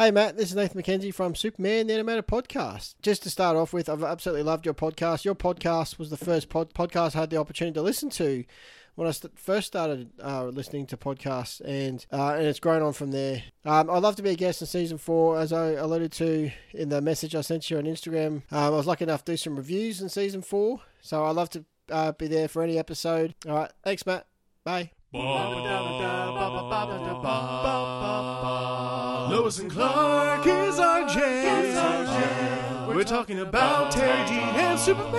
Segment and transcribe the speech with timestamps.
[0.00, 2.94] Hey Matt, this is Nathan McKenzie from Superman the Animated Podcast.
[3.02, 5.26] Just to start off with, I've absolutely loved your podcast.
[5.26, 8.46] Your podcast was the first pod- podcast I had the opportunity to listen to
[8.94, 12.94] when I st- first started uh, listening to podcasts, and uh, and it's grown on
[12.94, 13.42] from there.
[13.66, 16.88] Um, I'd love to be a guest in season four, as I alluded to in
[16.88, 18.36] the message I sent you on Instagram.
[18.36, 21.50] Um, I was lucky enough to do some reviews in season four, so I'd love
[21.50, 23.34] to uh, be there for any episode.
[23.46, 24.26] All right, thanks, Matt.
[24.64, 24.92] Bye.
[25.12, 25.26] Lois
[29.58, 32.86] and Clark is our jam.
[32.86, 35.16] We're talking about Teri Dean and Superman.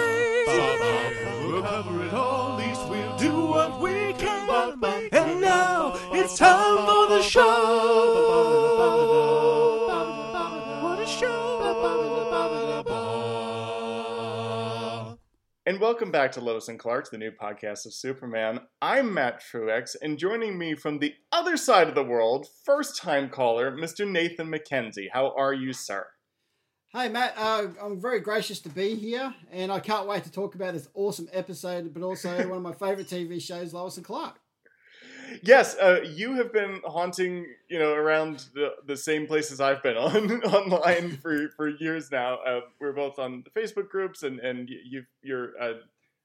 [1.46, 4.82] We'll cover it all, at least we'll do what we can.
[5.12, 8.71] And now it's time for the show.
[15.64, 18.62] And welcome back to Lois and Clark, the new podcast of Superman.
[18.82, 23.30] I'm Matt Truex, and joining me from the other side of the world, first time
[23.30, 24.10] caller, Mr.
[24.10, 25.10] Nathan McKenzie.
[25.14, 26.08] How are you, sir?
[26.92, 30.56] Hey Matt, uh, I'm very gracious to be here, and I can't wait to talk
[30.56, 34.40] about this awesome episode, but also one of my favorite TV shows, Lois and Clark.
[35.44, 39.98] Yes, uh, you have been haunting, you know, around the, the same places I've been
[39.98, 42.36] on online for, for years now.
[42.36, 45.80] Uh, we're both on the Facebook groups, and and you you're a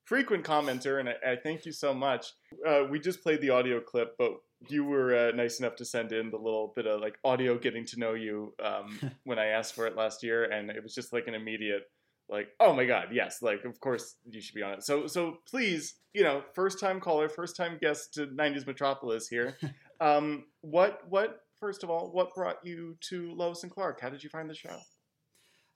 [0.05, 2.33] frequent commenter, and I, I thank you so much.
[2.67, 4.33] Uh, we just played the audio clip, but
[4.69, 7.85] you were uh, nice enough to send in the little bit of like audio getting
[7.87, 11.13] to know you um, when I asked for it last year, and it was just
[11.13, 11.91] like an immediate
[12.29, 15.39] like oh my god yes like of course you should be on it so so
[15.49, 19.57] please you know first time caller first time guest to 90s metropolis here
[20.01, 24.23] um what what first of all what brought you to lois and clark how did
[24.25, 24.77] you find the show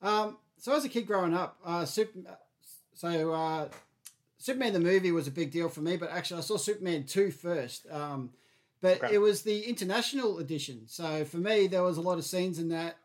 [0.03, 2.21] Um, so as a kid growing up, uh, Super,
[2.95, 3.69] so uh,
[4.39, 7.31] Superman the movie was a big deal for me, but actually I saw Superman 2
[7.31, 7.87] first.
[7.91, 8.31] Um,
[8.81, 9.15] but Okay.
[9.15, 10.83] it was the international edition.
[10.87, 12.97] So for me, there was a lot of scenes in that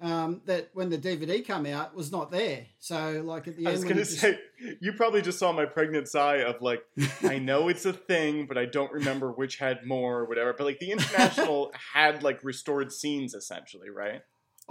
[0.00, 2.66] um, that when the DVD came out was not there.
[2.78, 4.38] So like at the i end, was gonna just- say
[4.80, 6.82] you probably just saw my pregnant sigh of like
[7.24, 10.64] i know it's a thing but i don't remember which had more or whatever but
[10.64, 14.22] like the international had like restored scenes essentially right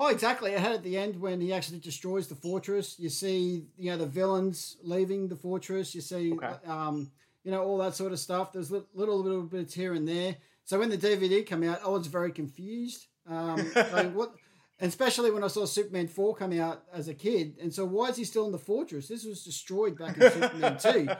[0.01, 0.51] Oh, exactly.
[0.51, 2.97] It had at the end when he actually destroys the fortress.
[2.97, 5.93] You see, you know, the villains leaving the fortress.
[5.93, 6.53] You see, Okay.
[6.65, 7.11] um,
[7.43, 8.53] you know, all that sort of stuff.
[8.53, 10.37] There's li- little little bits here and there.
[10.63, 13.07] So when the DVD came out, I was very confused.
[13.27, 14.31] Um, like what,
[14.79, 18.07] and especially when I saw Superman four come out as a kid, and so why
[18.09, 19.07] is he still in the fortress?
[19.07, 21.09] This was destroyed back in Superman two.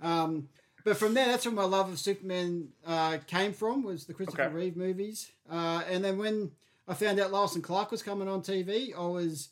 [0.00, 0.48] Um,
[0.84, 3.82] but from there, that's where my love of Superman uh, came from.
[3.82, 4.54] Was the Christopher Okay.
[4.54, 6.52] Reeve movies, uh, and then when
[6.88, 9.48] I found out Lois and Clark was coming on TV, I was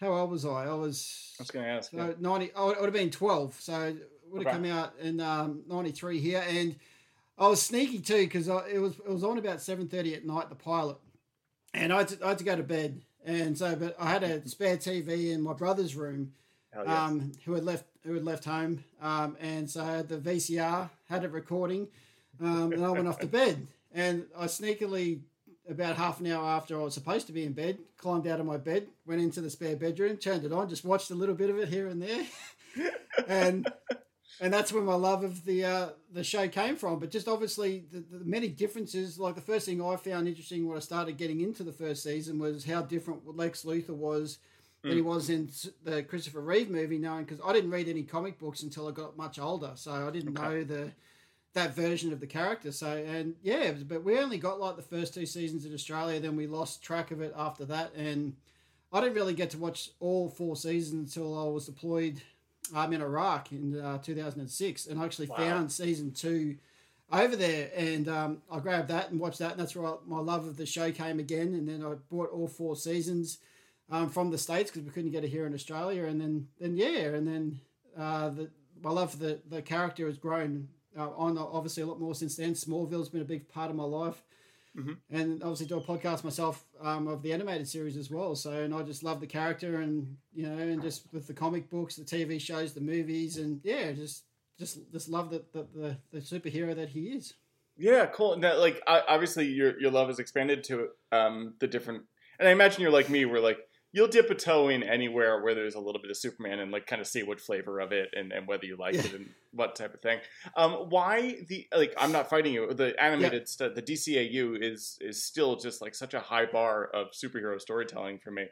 [0.00, 0.64] how old was I?
[0.64, 2.16] I was i was gonna ask so you.
[2.18, 2.50] ninety.
[2.56, 4.56] I would have been twelve, so it would have Okay.
[4.64, 6.74] come out in um, ninety three here, and
[7.38, 10.48] I was sneaky too because it was it was on about seven thirty at night,
[10.48, 10.96] the pilot,
[11.74, 14.22] and I had, to, I had to go to bed, and so but I had
[14.22, 16.32] a spare TV in my brother's room,
[16.74, 17.04] yeah.
[17.04, 20.88] um, who had left who had left home, um, and so I had the VCR
[21.08, 21.88] had it recording,
[22.40, 25.20] um, and I went off to bed, and I sneakily
[25.68, 28.46] about half an hour after I was supposed to be in bed, climbed out of
[28.46, 31.50] my bed, went into the spare bedroom, turned it on, just watched a little bit
[31.50, 32.26] of it here and there,
[33.28, 33.66] and
[34.40, 36.98] and that's where my love of the uh, the show came from.
[36.98, 39.18] But just obviously the, the many differences.
[39.18, 42.38] Like the first thing I found interesting when I started getting into the first season
[42.38, 44.38] was how different Lex Luthor was
[44.82, 45.48] than he was in
[45.82, 46.98] the Christopher Reeve movie.
[46.98, 50.10] Knowing because I didn't read any comic books until I got much older, so I
[50.10, 50.48] didn't Okay.
[50.48, 50.92] know the
[51.54, 52.72] that version of the character.
[52.72, 56.18] So and yeah, but we only got like the first two seasons in Australia.
[56.18, 58.34] Then we lost track of it after that, and
[58.92, 62.20] I didn't really get to watch all four seasons until I was deployed
[62.74, 65.36] um, in Iraq in uh, 2006, and I actually Wow.
[65.36, 66.56] found season two
[67.12, 70.18] over there, and um, I grabbed that and watched that, and that's where I, my
[70.20, 71.48] love of the show came again.
[71.54, 73.38] And then I bought all four seasons
[73.90, 76.76] um, from the states because we couldn't get it here in Australia, and then then
[76.76, 77.60] yeah, and then
[77.96, 78.50] uh, the
[78.82, 82.36] my love for the the character has grown uh, on obviously a lot more since
[82.36, 82.54] then.
[82.54, 84.22] Smallville's been a big part of my life.
[84.76, 84.96] Mhm.
[85.10, 88.34] And obviously do a podcast myself um, of the animated series as well.
[88.34, 91.70] So and I just love the character and you know and just with the comic
[91.70, 94.24] books, the TV shows, the movies, and yeah, just
[94.58, 97.34] just just love the the, the, the superhero that he is.
[97.76, 98.36] Yeah, cool.
[98.36, 102.04] Now, like, obviously, your your love has expanded to um, the different,
[102.38, 103.58] and I imagine you're like me, where like
[103.94, 106.84] you'll dip a toe in anywhere where there's a little bit of Superman and like
[106.84, 109.02] kind of see what flavor of it and, and whether you like Yeah.
[109.02, 110.18] it and what type of thing.
[110.56, 111.94] Um, why the like?
[111.96, 112.74] I'm not fighting you.
[112.74, 117.12] The animated stuff, the DCAU is is still just like such a high bar of
[117.12, 118.46] superhero storytelling for me.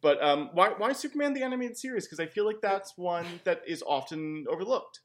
[0.00, 2.06] But um, why why Superman the animated series?
[2.06, 5.00] Because I feel like that's one that is often overlooked.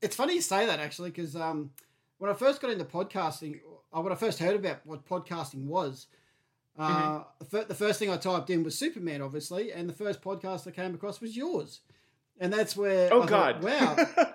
[0.00, 1.70] It's funny you say that actually, because um,
[2.18, 3.60] when I first got into podcasting,
[3.96, 6.08] uh, when I first heard about what podcasting was,
[6.78, 10.22] Uh, the, fir- the first thing I typed in was Superman, obviously, and the first
[10.22, 11.80] podcast I came across was yours,
[12.40, 13.64] and that's where Oh I thought, God!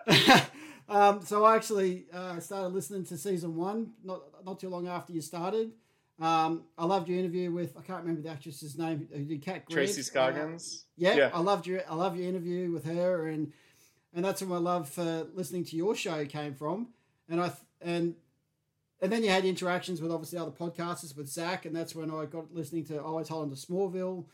[0.07, 0.45] wow.
[0.89, 5.13] um, so I actually uh, started listening to season one not not too long after
[5.13, 5.71] you started.
[6.19, 9.69] Um, I loved your interview with I can't remember the actress's name who did Cat.
[9.69, 10.85] Tracy Uh, Scoggins.
[10.95, 11.29] yeah, Yeah.
[11.33, 13.51] I loved your I love your interview with her, and
[14.13, 16.89] and that's where my love for listening to your show came from.
[17.29, 17.51] And I
[17.81, 18.15] and
[19.01, 22.25] and then you had interactions with obviously other podcasters with Zach, and that's when I
[22.25, 24.25] got listening to Always Hold On to Smallville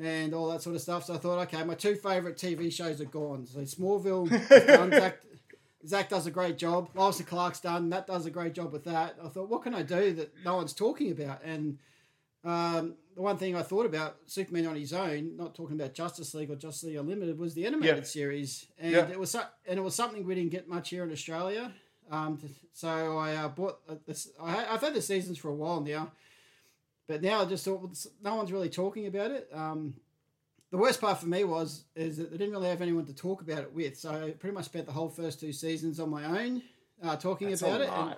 [0.00, 1.04] and all that sort of stuff.
[1.04, 3.46] So I thought, okay, my two favorite TV shows are gone.
[3.46, 4.28] So Smallville,
[4.66, 4.90] done.
[4.92, 5.18] Zach,
[5.86, 6.88] Zach does a great job.
[6.94, 7.88] Lois and Clark's done.
[7.88, 9.16] Matt does a great job with that.
[9.24, 11.42] I thought, what can I do that no one's talking about?
[11.44, 11.78] And
[12.44, 16.32] um, the one thing I thought about Superman on his own, not talking about Justice
[16.34, 18.02] League or Justice League Unlimited, was the animated Yeah.
[18.04, 19.08] series, and Yeah.
[19.08, 21.72] it was so- and it was something we didn't get much here in Australia.
[22.10, 22.38] Um,
[22.72, 24.28] so I uh, bought uh, this.
[24.42, 26.10] I, ha- I've had the seasons for a while now,
[27.06, 27.90] but now I just thought
[28.22, 29.48] no one's really talking about it.
[29.52, 29.94] Um,
[30.70, 33.40] the worst part for me was is that they didn't really have anyone to talk
[33.42, 33.96] about it with.
[33.98, 36.62] So I pretty much spent the whole first two seasons on my own,
[37.02, 37.88] uh, talking That's about it.
[37.88, 38.14] And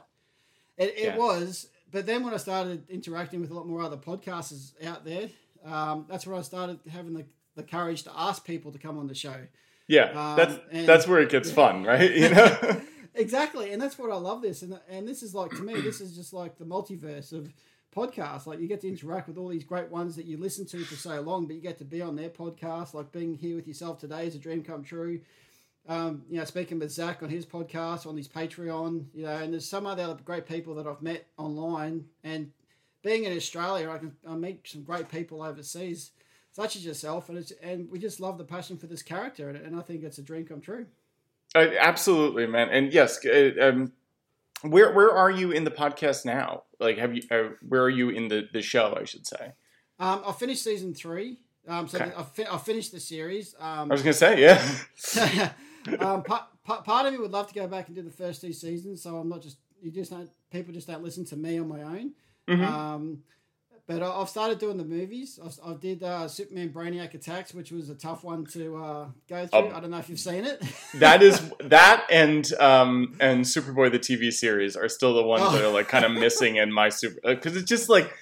[0.78, 1.16] it, it Yeah.
[1.16, 5.28] was, but then when I started interacting with a lot more other podcasters out there,
[5.64, 9.06] um, that's where I started having the, the courage to ask people to come on
[9.06, 9.36] the show.
[9.86, 12.10] Yeah, Um, that's and- that's where it gets fun, right?
[12.14, 12.80] You know.
[13.14, 16.00] exactly, and that's what I love this, and and this is like to me, this
[16.00, 17.52] is just like the multiverse of
[17.94, 18.46] podcasts.
[18.46, 20.96] Like you get to interact with all these great ones that you listen to for
[20.96, 22.94] so long, but you get to be on their podcast.
[22.94, 25.20] Like being here with yourself today is a dream come true.
[25.88, 29.52] Um, you know, speaking with Zach on his podcast, on his Patreon, you know, and
[29.52, 32.04] there's some other great people that I've met online.
[32.22, 32.52] And
[33.02, 36.10] being in Australia, I can I meet some great people overseas,
[36.52, 39.58] such as yourself, and it's and we just love the passion for this character, and,
[39.58, 40.86] and I think it's a dream come true.
[41.54, 42.68] Uh, absolutely, man.
[42.70, 43.92] And yes, uh, um,
[44.62, 46.62] where where are you in the podcast now?
[46.78, 47.22] Like, have you?
[47.30, 48.96] Uh, where are you in the the show?
[49.00, 49.52] I should say.
[49.98, 51.38] Um, I finished season three.
[51.68, 52.10] Um, so Okay.
[52.16, 53.54] I, fi- I finished the series.
[53.60, 55.52] Um, I was gonna say, yeah.
[56.00, 58.40] um, part, part, part of me would love to go back and do the first
[58.40, 59.02] two seasons.
[59.02, 61.82] So I'm not just you just don't people just don't listen to me on my
[61.82, 62.12] own.
[62.48, 62.66] Mhm.
[62.66, 63.22] Um,
[63.90, 65.38] but I, I've started doing the movies.
[65.42, 69.46] I, I did uh, Superman Brainiac Attacks, which was a tough one to uh, go
[69.46, 69.58] through.
[69.58, 69.70] Oh.
[69.74, 70.62] I don't know if you've seen it.
[70.94, 75.52] that is that and um and Superboy the TV series are still the ones Oh.
[75.52, 78.12] that are like kind of missing in my super because it's just like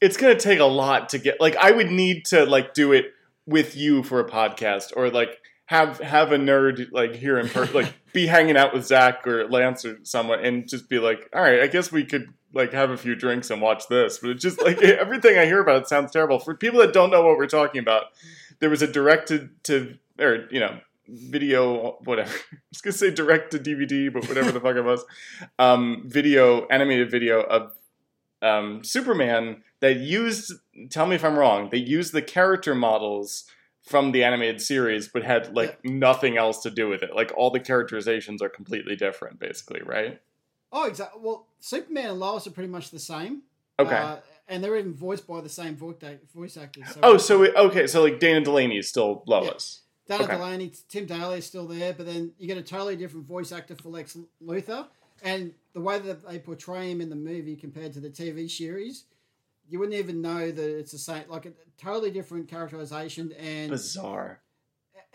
[0.00, 3.06] it's gonna take a lot to get like I would need to like do it
[3.46, 7.74] with you for a podcast or like have have a nerd like here in person
[7.74, 11.42] like be hanging out with Zach or Lance or someone and just be like all
[11.42, 14.18] right I guess we could like have a few drinks and watch this.
[14.18, 16.38] But it's just like everything I hear about it sounds terrible.
[16.38, 18.06] For people that don't know what we're talking about
[18.58, 22.30] there was a directed to or you know video whatever.
[22.52, 25.04] I was gonna say direct to DVD but whatever the fuck it was.
[25.58, 27.72] Um, video animated video of
[28.42, 30.52] um, Superman that used
[30.90, 33.44] tell me if I'm wrong they used the character models
[33.82, 37.14] from the animated series but had like nothing else to do with it.
[37.14, 40.20] Like all the characterizations are completely different basically right
[40.76, 41.20] oh, exactly.
[41.22, 43.42] Well, Superman and Lois are pretty much the same.
[43.78, 44.16] okay Uh,
[44.48, 46.84] and they're even voiced by the same voice, actors.
[46.92, 50.36] So oh so it, okay so like Dana Delany is still Lois Dana Okay.
[50.36, 53.74] Delany, Tim Daly is still there, but then you get a totally different voice actor
[53.74, 54.86] for Lex Luthor,
[55.24, 59.04] and the way that they portray him in the movie compared to the TV series,
[59.68, 61.24] you wouldn't even know that it's the same.
[61.28, 64.42] Like a totally different characterization, and bizarre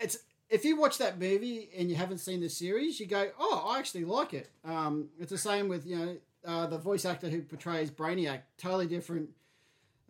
[0.02, 0.18] it's
[0.52, 3.78] if you watch that movie and you haven't seen the series, you go, "Oh, I
[3.80, 7.42] actually like it." Um, it's the same with you know uh, the voice actor who
[7.42, 9.30] portrays Brainiac, totally different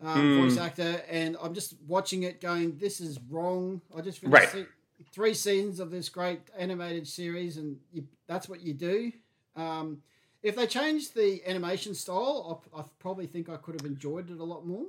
[0.01, 0.41] um, Hmm.
[0.41, 4.67] voice actor, and I'm just watching it, going, "This is wrong." I just finished Right.
[4.67, 9.11] se- three seasons of this great animated series, and you, that's what you do.
[9.55, 10.01] Um,
[10.41, 14.39] if they changed the animation style, I, I probably think I could have enjoyed it
[14.39, 14.87] a lot more.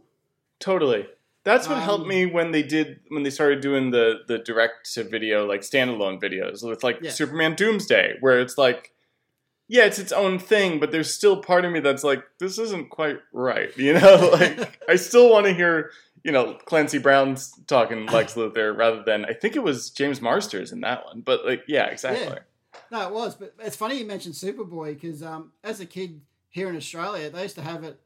[0.59, 1.07] Totally.
[1.45, 4.93] That's what Um, helped me when they did when they started doing the the direct
[4.95, 7.11] to video like standalone videos with like Yeah.
[7.11, 8.93] Superman Doomsday, where it's like,
[9.69, 12.91] yeah, it's its own thing, but there's still part of me that's like, this isn't
[12.91, 14.31] quite right, you know?
[14.33, 15.91] like, I still want to hear,
[16.23, 20.73] you know, Clancy Brown's talking Lex Luthor rather than I think it was James Marsters
[20.73, 22.39] in that one, but like, yeah, exactly.
[22.91, 26.69] No, it was, but it's funny you mentioned Superboy because um, as a kid here
[26.69, 28.01] in Australia, they used to have it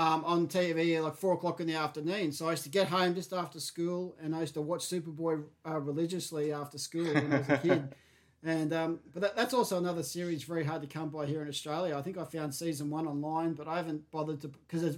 [0.00, 2.32] um, on TV at like four o'clock in the afternoon.
[2.32, 5.44] So I used to get home just after school, and I used to watch Superboy
[5.68, 7.94] uh, religiously after school when I was a kid.
[8.42, 11.48] And um, but that, that's also another series very hard to come by here in
[11.48, 11.94] Australia.
[11.94, 14.96] I think I found season one online, but I haven't bothered to because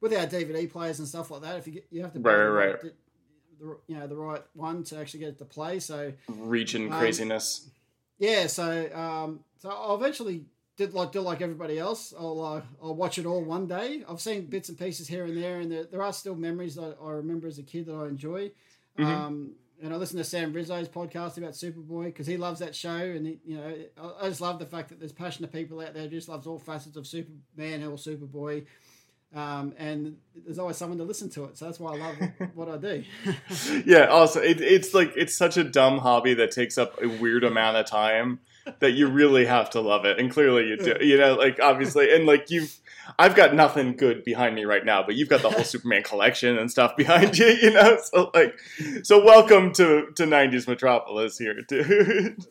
[0.00, 2.36] with our DVD players and stuff like that, if you get, you have to Right,
[2.36, 2.92] the right, the,
[3.58, 5.80] the, you know the right one to actually get it to play.
[5.80, 7.68] So Region Um, craziness.
[8.20, 10.44] yeah, so um, so I'll eventually
[10.76, 12.12] did like do like everybody else.
[12.18, 14.04] I'll uh, I'll watch it all one day.
[14.08, 16.96] I've seen bits and pieces here and there, and there, there are still memories that
[17.02, 18.50] I remember as a kid that I enjoy.
[18.98, 19.04] Mhm.
[19.04, 19.52] Um,
[19.82, 23.26] and I listen to Sam Rizzo's podcast about Superboy because he loves that show, and
[23.26, 26.04] he, you know I, I just love the fact that there's passionate people out there
[26.04, 28.66] who just loves all facets of Superman or Superboy.
[29.34, 32.16] Um, and there's always someone to listen to it, so that's why I love
[32.54, 33.02] what I do.
[33.84, 37.42] yeah also it, it's like it's such a dumb hobby that takes up a weird
[37.42, 38.38] amount of time
[38.80, 42.14] that you really have to love it and clearly you do you know like obviously
[42.14, 42.78] and like you've
[43.18, 46.56] i've got nothing good behind me right now but you've got the whole superman collection
[46.58, 48.58] and stuff behind you you know so like
[49.02, 52.44] so welcome to to 90s metropolis here dude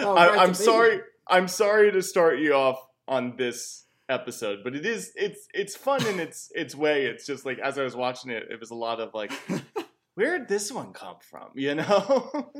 [0.00, 2.78] Oh, I, I'm sorry i'm sorry to start you off
[3.08, 7.46] on this episode but it is it's it's fun in its its way it's just
[7.46, 9.32] like as i was watching it it was a lot of like
[10.14, 11.48] where did this one come from?
[11.54, 12.52] You know?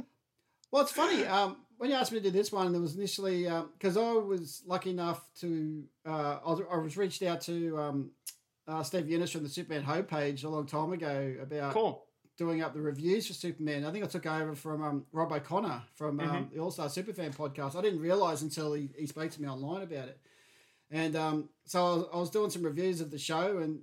[0.71, 1.25] Well, it's funny.
[1.25, 3.45] Um, when you asked me to do this one, there was initially
[3.79, 8.11] because I was lucky enough to uh, I, was, I was reached out to um,
[8.67, 12.05] uh, Steve Younis from the Superman homepage a long time ago about cool.
[12.39, 13.85] doing up the reviews for Superman.
[13.85, 16.53] I think I took over from um, Rob O'Connor from um, Mhm.
[16.55, 17.77] the All Star Superfan podcast.
[17.77, 20.19] I didn't realize until he, he spoke to me online about it.
[20.91, 23.81] And um, so I was, I was doing some reviews of the show, and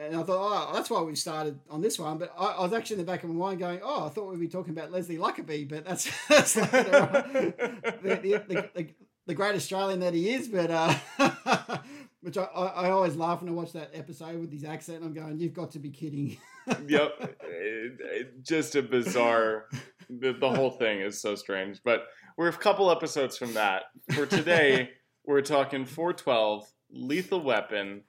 [0.00, 2.18] and I thought, oh, that's why we started on this one.
[2.18, 4.30] But I, I was actually in the back of my mind going, oh, I thought
[4.30, 6.62] we'd be talking about Leslie Luckabee, but that's, that's on.
[6.70, 7.54] the,
[8.02, 8.86] the, the, the,
[9.26, 10.48] the great Australian that he is.
[10.48, 10.94] But uh,
[12.22, 15.04] which I, I, I always laugh when I watch that episode with his accent.
[15.04, 16.36] I'm going, you've got to be kidding.
[16.86, 17.12] yep.
[17.42, 19.66] It- it- just a bizarre.
[20.08, 21.80] The, the whole thing is so strange.
[21.84, 22.04] But
[22.36, 23.82] we're a couple episodes from that.
[24.14, 24.90] For today,
[25.26, 28.02] we're talking 412 Lethal Weapon.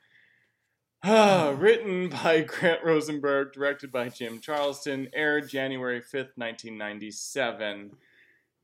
[1.03, 7.91] Written by Grant Rosenberg, directed by Jim Charleston, aired January 5th, 1997.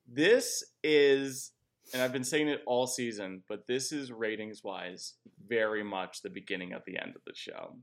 [0.08, 1.52] This is,
[1.94, 5.14] and I've been saying it all season, but this is ratings wise
[5.48, 7.76] very much the beginning of the end of the show.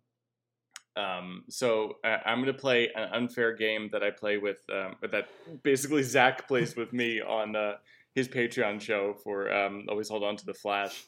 [0.96, 5.28] Um, so I'm going to play an unfair game that I play with, um, that
[5.64, 7.74] basically Zach plays with me on uh,
[8.14, 11.06] his Patreon show for um, Always Hold On to the Flash.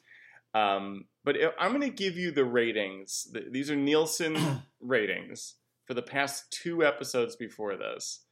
[0.56, 3.26] Um, but I'm going to give you the ratings.
[3.32, 4.36] Th- These are Nielsen
[4.80, 5.54] ratings
[5.86, 8.24] for the past two episodes before this.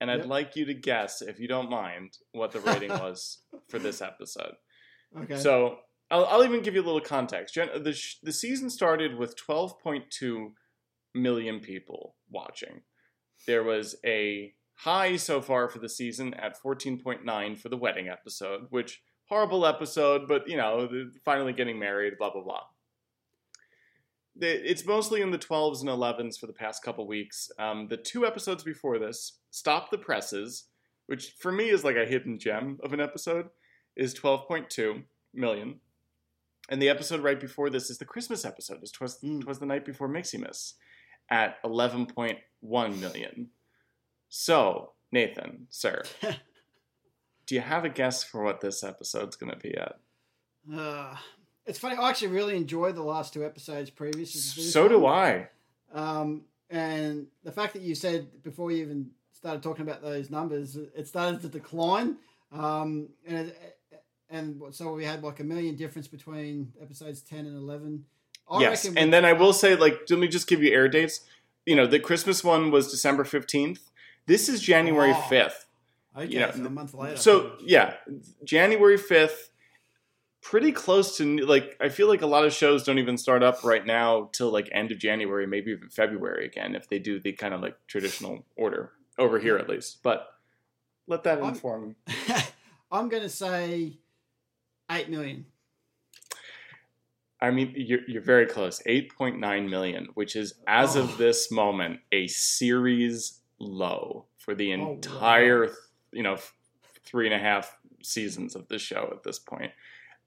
[0.00, 0.26] And I'd Yep.
[0.26, 4.54] like you to guess, if you don't mind, what the rating was for this episode.
[5.22, 5.36] Okay.
[5.38, 5.78] So
[6.10, 7.54] I'll, I'll even give you a little context.
[7.54, 10.52] The, sh- the season started with 12.2
[11.14, 12.82] million people watching.
[13.46, 18.66] There was a high so far for the season at 14.9 for the wedding episode,
[18.70, 20.88] which horrible episode, but you know,
[21.24, 22.62] finally getting married, blah blah blah.
[24.40, 27.50] It's mostly in the 12s and 11s for the past couple weeks.
[27.58, 30.64] Um, the two episodes before this, Stop the Presses,
[31.06, 33.50] which for me is like a hidden gem of an episode,
[33.94, 35.02] is 12.2
[35.34, 35.80] million.
[36.70, 38.78] And the episode right before this is the Christmas episode.
[38.80, 39.42] It's twas, Mm.
[39.42, 40.74] twas the night before Mxymas
[41.28, 42.38] at 11.1
[43.00, 43.50] million.
[44.30, 46.04] So, Nathan, sir,
[47.46, 49.98] do you have a guess for what this episode's going to be at?
[50.72, 51.16] Uh,
[51.66, 51.96] it's funny.
[51.96, 54.32] I actually really enjoyed the last two episodes previous.
[54.72, 55.06] So do.
[55.06, 55.48] I.
[55.92, 60.76] Um, and the fact that you said before you even started talking about those numbers,
[60.76, 62.16] it started to decline.
[62.52, 63.78] Um, and it,
[64.30, 68.04] and so we had like a million difference between episodes ten and eleven.
[68.50, 70.88] I yes, and we- then I will say, like, let me just give you air
[70.88, 71.20] dates.
[71.66, 73.78] You know, the Christmas one was December 15th.
[74.26, 75.14] This is January Oh.
[76.16, 76.22] 5th.
[76.22, 77.16] okay, you know, so a month later.
[77.16, 77.94] So yeah,
[78.44, 79.50] January fifth,
[80.42, 83.62] pretty close to like I feel like a lot of shows don't even start up
[83.64, 87.32] right now till like end of January, maybe even February again if they do the
[87.32, 90.02] kind of like traditional order over here at least.
[90.02, 90.26] But
[91.06, 91.96] let that I'm- inform.
[92.92, 93.98] I'm going to say
[94.90, 95.46] eight million.
[97.40, 98.80] I mean, you're you're very close.
[98.86, 101.00] Eight point nine million, which is as Oh.
[101.02, 104.78] of this moment a series low for the Oh,
[105.66, 105.68] wow.
[106.12, 106.36] You know,
[107.04, 109.72] three and a half seasons of the show at this point.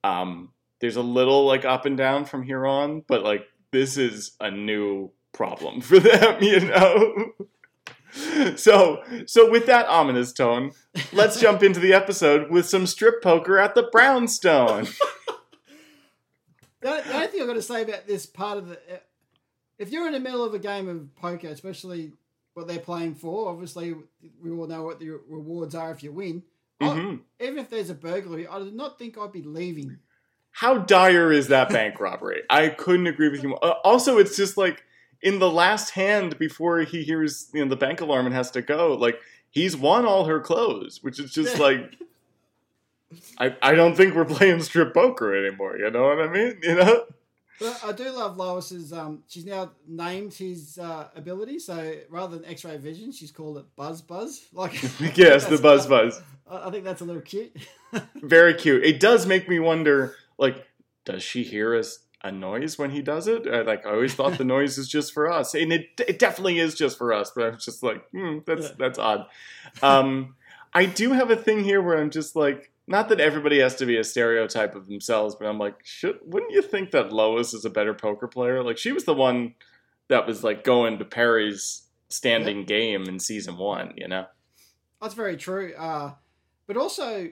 [0.04, 0.50] Um,
[0.80, 4.52] there's a little like up and down from here on, but like this is a
[4.52, 7.34] new problem for them, you know.
[8.56, 10.72] So, so with that ominous tone,
[11.12, 14.88] let's jump into the episode with some strip poker at the Brownstone.
[16.86, 18.80] The only thing I've got to say about this part of the,
[19.80, 22.14] if you're in the middle of a game of poker, especially
[22.56, 23.96] what they're playing for, obviously
[24.42, 26.44] we all know what the rewards are if you win.
[26.82, 27.22] Mhm.
[27.40, 29.98] even if there's a burglary, I do not think I'd be leaving.
[30.52, 32.44] How dire is that bank robbery?
[32.50, 33.64] I couldn't agree with you more.
[33.64, 34.84] Uh, also, it's just like
[35.22, 38.62] in the last hand before he hears you know the bank alarm and has to
[38.62, 38.94] go.
[38.94, 39.20] Like
[39.50, 41.98] he's won all her clothes, which is just like
[43.38, 45.78] I, I don't think we're playing strip poker anymore.
[45.78, 46.60] You know what I mean?
[46.62, 47.06] You know?
[47.60, 48.92] But I do love Lois's.
[48.92, 53.66] Um, she's now named his uh, ability, so rather than X-ray vision, she's called it
[53.76, 54.46] Buzz Buzz.
[54.54, 54.74] Like
[55.18, 56.22] yes, the buzz buzz.
[56.50, 57.56] I I think that's a little cute.
[58.16, 58.84] Very cute.
[58.84, 60.66] It does make me wonder, like,
[61.06, 63.48] does she hear us a noise when he does it?
[63.48, 66.60] Uh, like, I always thought the noise is just for us, and it it definitely
[66.60, 67.32] is just for us.
[67.36, 69.28] But I'm just like, hmm, that's that's odd.
[69.82, 70.36] Um,
[70.74, 73.86] I do have a thing here where I'm just like, not that everybody has to
[73.86, 77.66] be a stereotype of themselves, but I'm like, should wouldn't you think that Lois is
[77.66, 78.64] a better poker player?
[78.64, 79.56] Like, she was the one
[80.08, 83.94] that was like going to Perry's standing game in season one.
[83.98, 84.26] You know?
[85.02, 85.74] That's very true.
[85.76, 86.12] Uh,
[86.68, 87.30] but also,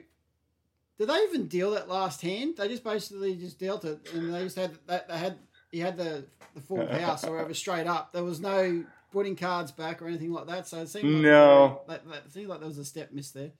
[0.98, 2.56] did they even deal that last hand?
[2.58, 5.08] They just basically just dealt it, and they just had that.
[5.08, 5.38] They had
[5.72, 8.12] he had the the full house or whatever straight up.
[8.14, 10.68] There was no putting cards back or anything like that.
[10.68, 11.82] So it seemed like No.
[11.88, 13.52] that, that seemed like there was a step missed there.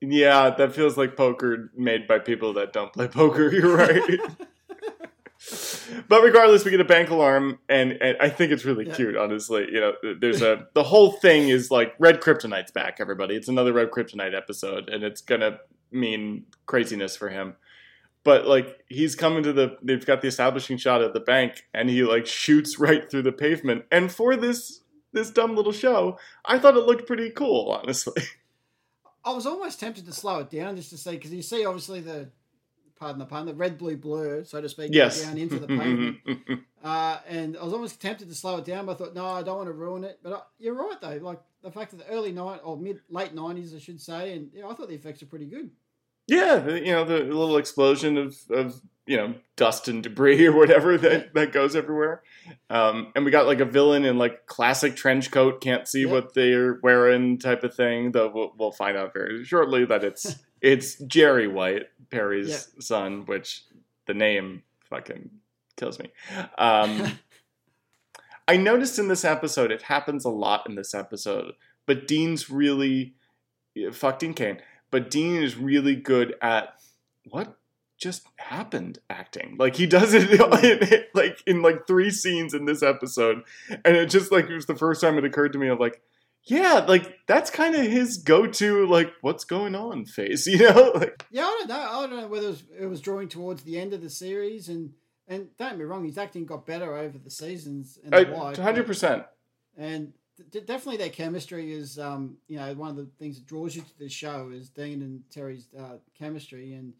[0.00, 3.52] Yeah, that feels like poker made by people that don't play poker.
[3.52, 4.20] You're right.
[6.08, 8.94] but regardless, we get a bank alarm, and, and I think it's really Yeah.
[8.94, 9.16] cute.
[9.16, 12.96] Honestly, you know, there's a the whole thing is like red kryptonite's back.
[13.00, 15.58] Everybody, it's another red kryptonite episode, and it's gonna
[15.90, 17.54] mean craziness for him.
[18.24, 21.90] But like he's coming to the, they've got the establishing shot of the bank, and
[21.90, 23.84] he like shoots right through the pavement.
[23.90, 24.80] And for this
[25.12, 27.70] this dumb little show, I thought it looked pretty cool.
[27.82, 28.22] Honestly,
[29.24, 32.00] I was almost tempted to slow it down just to see because you see obviously
[32.00, 32.28] the
[32.98, 35.22] pardon the pun the red blue blur so to speak yes.
[35.22, 36.18] down into the pavement.
[36.82, 39.44] Uh, and I was almost tempted to slow it down, but I thought, no, I
[39.44, 40.18] don't want to ruin it.
[40.20, 43.32] But I, you're right though, like the fact that the early night or mid late
[43.34, 45.70] nineties, I should say, and yeah, I thought the effects were pretty good.
[46.26, 50.96] Yeah, you know the little explosion of, of you know dust and debris or whatever
[50.98, 52.22] that, that goes everywhere,
[52.70, 56.12] um, and we got like a villain in like classic trench coat, can't see Yeah.
[56.12, 58.12] what they're wearing type of thing.
[58.12, 62.80] Though we'll, we'll find out very shortly that it's it's Jerry White, Perry's Yeah.
[62.80, 63.64] son, which
[64.06, 65.30] the name fucking
[65.76, 66.10] kills me.
[66.58, 67.18] Um,
[68.48, 71.52] I noticed in this episode, it happens a lot in this episode,
[71.86, 73.14] but Dean's really
[73.92, 74.58] fuck Dean Cain,
[74.90, 76.74] but Dean is really good at
[77.30, 77.56] what
[78.02, 79.56] just happened acting.
[79.58, 80.30] Like he does it
[80.64, 84.66] in, like in like three scenes in this episode, and it just like it was
[84.66, 86.02] the first time it occurred to me of like.
[86.44, 90.90] Yeah, like that's kind of his go-to, like what's going on face, you know?
[90.92, 91.76] Like, Yeah, I don't know.
[91.80, 94.68] I don't know whether it was, it was drawing towards the end of the series,
[94.68, 94.92] and
[95.28, 98.86] and don't get me wrong, his acting got better over the seasons and the hundred
[98.86, 99.22] percent.
[99.78, 100.12] and
[100.50, 103.82] d- definitely their chemistry is um you know one of the things that draws you
[103.82, 106.92] to the show is Dean and Teri's uh, chemistry and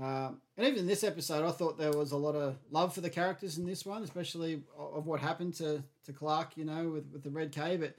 [0.00, 3.00] um, and even in this episode I thought there was a lot of love for
[3.02, 7.10] the characters in this one especially of what happened to to Clark you know with,
[7.12, 7.94] with the Red K but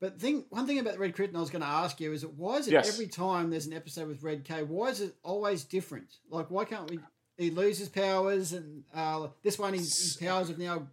[0.00, 2.22] but thing one thing about the Red Krypton I was going to ask you is
[2.22, 2.88] that why is it Yes.
[2.92, 6.64] every time there's an episode with Red K why is it always different like why
[6.64, 6.98] can't we
[7.36, 10.88] he loses powers and uh, this one his, his powers have now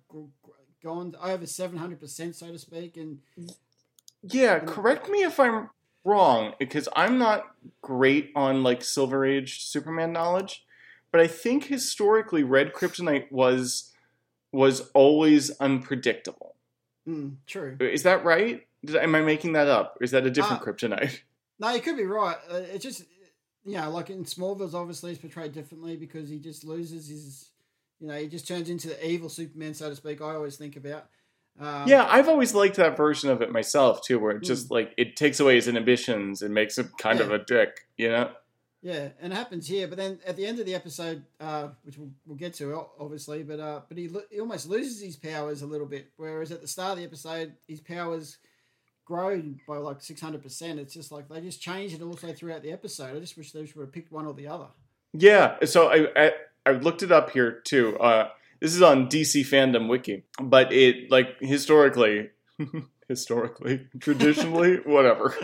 [0.84, 3.20] gone over 700% so to speak and
[4.22, 5.70] Yeah, correct me if I'm
[6.06, 10.64] wrong, because I'm not great on like Silver Age Superman knowledge,
[11.12, 13.92] but I think historically Red Kryptonite was
[14.52, 16.56] was always unpredictable.
[17.08, 17.76] Mm, true.
[17.82, 18.66] Is that right?
[18.86, 19.98] Did, am I making that up?
[20.00, 21.20] Is that a different Uh, kryptonite?
[21.58, 22.36] No, you could be right.
[22.52, 23.06] Uh, it's just,
[23.64, 27.50] you know, like in Smallville's obviously he's portrayed differently because he just loses his,
[28.02, 30.20] you know, he just turns into the evil Superman, so to speak.
[30.20, 31.08] I always think about.
[31.60, 34.46] Um, yeah, I've always liked that version of it myself too, where it Mm.
[34.46, 38.10] just like it takes away his inhibitions and makes him kind of a dick, you
[38.10, 38.32] know?
[38.82, 39.88] Yeah, and it happens here.
[39.88, 43.42] But then at the end of the episode, uh, which we'll, we'll get to obviously,
[43.44, 46.12] but uh, but he, lo- he almost loses his powers a little bit.
[46.18, 48.38] Whereas at the start of the episode, his powers
[49.06, 50.80] grow by like six hundred percent.
[50.80, 53.16] It's just like they just changed it also throughout the episode.
[53.16, 54.68] I just wish they would have picked one or the other.
[55.14, 56.32] Yeah, so I, I
[56.66, 57.98] I looked it up here too.
[57.98, 62.30] Uh, this is on DC Fandom Wiki, but it like historically,
[63.08, 65.36] historically, traditionally, whatever.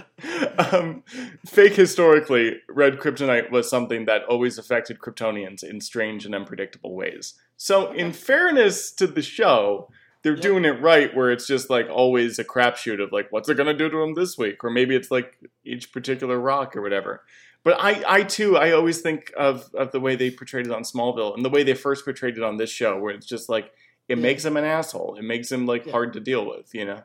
[0.57, 1.03] Um,
[1.45, 7.35] fake historically, red kryptonite was something that always affected Kryptonians in strange and unpredictable ways.
[7.57, 9.89] So, in fairness to the show,
[10.23, 10.41] they're Yep.
[10.41, 13.73] doing it right, where it's just like always a crapshoot of like, what's it gonna
[13.73, 17.23] do to him this week, or maybe it's like each particular rock or whatever.
[17.63, 20.81] But I, I too, I always think of, of the way they portrayed it on
[20.83, 23.65] Smallville and the way they first portrayed it on this show, where it's just like
[24.09, 24.21] it Yeah.
[24.23, 25.15] makes him an asshole.
[25.17, 25.91] It makes him like Yeah.
[25.91, 27.03] hard to deal with, you know?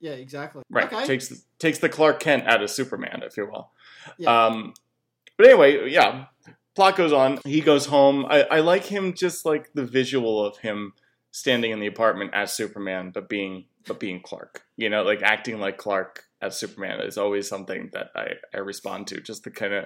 [0.00, 0.62] Yeah, exactly.
[0.70, 0.92] Right.
[0.92, 1.06] Okay.
[1.06, 3.70] Takes takes the Clark Kent out of Superman, if you will.
[4.18, 4.46] Yeah.
[4.46, 4.74] Um,
[5.36, 6.24] but anyway, yeah.
[6.74, 7.38] Plot goes on.
[7.44, 8.24] He goes home.
[8.28, 10.94] I, I like him just like the visual of him
[11.30, 14.62] standing in the apartment as Superman, but being but being Clark.
[14.76, 19.06] You know, like acting like Clark as Superman is always something that I, I respond
[19.08, 19.20] to.
[19.20, 19.84] Just the kind of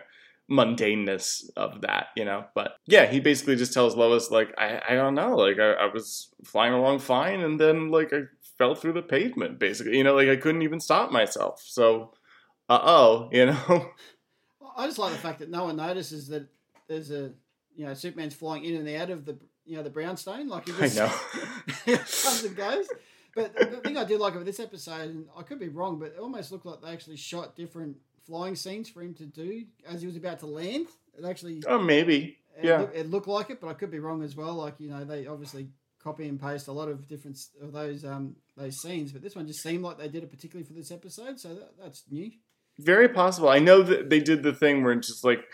[0.50, 2.44] mundaneness of that, you know.
[2.54, 5.92] But yeah, he basically just tells Lois like, I, I don't know, like I, I
[5.92, 8.22] was flying along fine, and then like I
[8.58, 11.62] fell through the pavement, basically, you know, like I couldn't even stop myself.
[11.64, 12.14] So,
[12.68, 13.90] uh oh, you know.
[14.76, 16.48] I just like the fact that no one notices that
[16.88, 17.32] there's a
[17.74, 20.72] you know Superman's flying in and out of the you know the brownstone like he
[20.78, 21.12] I know.
[21.96, 22.86] comes and goes.
[23.36, 26.06] But the thing I did like about this episode, and I could be wrong, but
[26.06, 30.00] it almost looked like they actually shot different flying scenes for him to do as
[30.00, 30.86] he was about to land.
[31.16, 32.38] It actually oh, maybe.
[32.58, 32.78] it, Yeah.
[32.80, 34.54] look- it looked like it, but I could be wrong as well.
[34.54, 35.68] Like you know, they obviously
[36.02, 39.46] copy and paste a lot of different of those um those scenes, but this one
[39.46, 42.30] just seemed like they did it particularly for this episode, so that, that's new.
[42.78, 43.48] Very possible.
[43.48, 45.44] I know that they did the thing where it's just like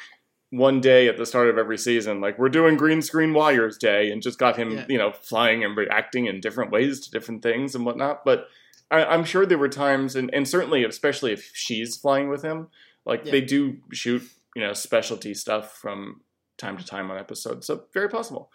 [0.52, 4.10] one day at the start of every season, like we're doing green screen wires day,
[4.10, 4.84] and just got him, Yeah.
[4.86, 8.22] you know, flying and reacting in different ways to different things and whatnot.
[8.22, 8.48] But
[8.90, 12.68] I, I'm sure there were times, and, and certainly, especially if she's flying with him,
[13.06, 13.30] like Yeah.
[13.32, 14.22] they do shoot,
[14.54, 16.20] you know, specialty stuff from
[16.58, 17.66] time to time on episodes.
[17.66, 18.52] So very possible.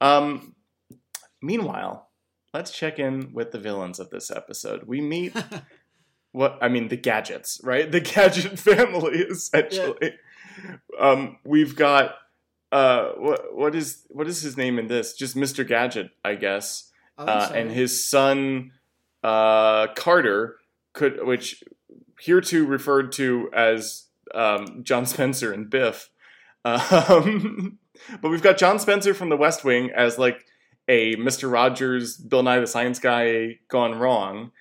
[0.00, 0.56] Um,
[1.40, 2.10] meanwhile,
[2.52, 4.82] let's check in with the villains of this episode.
[4.88, 5.32] We meet
[6.32, 7.90] what I mean the gadgets, right?
[7.90, 10.14] The gadget family essentially.
[10.98, 12.16] Um, we've got
[12.72, 15.14] uh, what what is what is his name in this?
[15.14, 15.66] Just Mr.
[15.66, 18.72] Gadget, I guess, think uh, and his son
[19.22, 20.56] uh, Carter
[20.92, 21.62] could, which
[22.20, 26.10] hereto referred to as um, John Spencer and Biff.
[26.64, 27.78] Um,
[28.20, 30.44] but we've got John Spencer from The West Wing as like
[30.88, 31.50] a Mr.
[31.50, 34.52] Rogers, Bill Nye the Science Guy gone wrong.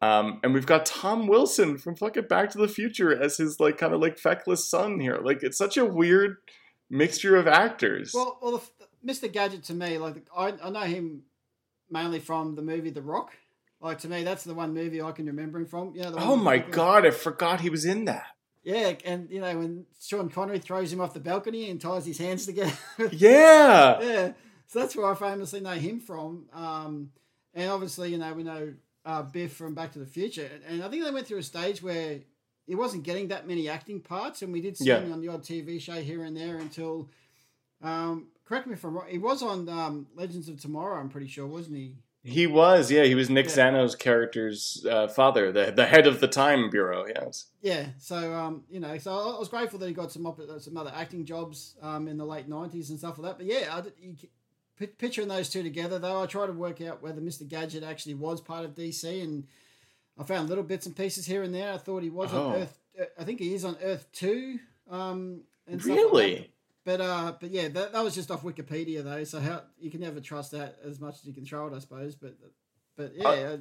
[0.00, 3.78] Um, and we've got Tom Wilson from fucking Back to the Future as his like
[3.78, 5.18] kind of like feckless son here.
[5.20, 6.36] Like it's such a weird
[6.88, 8.12] mixture of actors.
[8.14, 8.62] Well, well,
[9.04, 9.30] Mr.
[9.30, 11.22] Gadget to me, like I, I know him
[11.90, 13.32] mainly from the movie The Rock.
[13.80, 15.92] Like to me, that's the one movie I can remember him from.
[15.94, 16.10] Yeah.
[16.14, 18.26] oh my god, I forgot he was in that.
[18.64, 22.18] Yeah, and you know when Sean Connery throws him off the balcony and ties his
[22.18, 22.72] hands together.
[23.12, 24.00] Yeah.
[24.00, 24.32] yeah,
[24.66, 26.46] so that's where I famously know him from.
[26.52, 27.10] Um,
[27.54, 28.74] and obviously, you know, we know
[29.08, 31.42] uh, Biff from Back to the Future, and, and I think they went through a
[31.42, 32.20] stage where
[32.66, 35.00] he wasn't getting that many acting parts, and we did see Yeah.
[35.00, 37.08] him on the odd TV show here and there until.
[37.82, 39.06] Um, correct me if I'm wrong.
[39.08, 40.98] He was on um, Legends of Tomorrow.
[41.00, 41.94] I'm pretty sure, wasn't he?
[42.24, 43.52] He was, yeah, he was Nick Yeah.
[43.52, 47.06] Zano's character's uh, father, the the head of the Time Bureau.
[47.06, 47.46] Yes.
[47.62, 50.76] Yeah, so um, you know, so I was grateful that he got some up, some
[50.76, 53.38] other acting jobs um, in the late nineties and stuff like that.
[53.38, 54.32] But yeah, I, did- you, c- pi-
[54.86, 58.40] picturing those two together, though, I tried to work out whether Mister Gadget actually was
[58.40, 59.46] part of DC, and
[60.18, 61.72] I found little bits and pieces here and there.
[61.72, 62.48] I thought he was Oh.
[62.50, 62.78] on Earth.
[63.00, 64.58] uh, I think he is on Earth two.
[64.90, 66.04] Um, and stuff like.
[66.06, 66.52] Really?
[66.84, 70.00] But uh, but yeah, that, that was just off Wikipedia though, so how you can
[70.00, 72.14] never trust that as much as you can throw it, I suppose.
[72.14, 72.36] But
[72.96, 73.56] but yeah, Uh,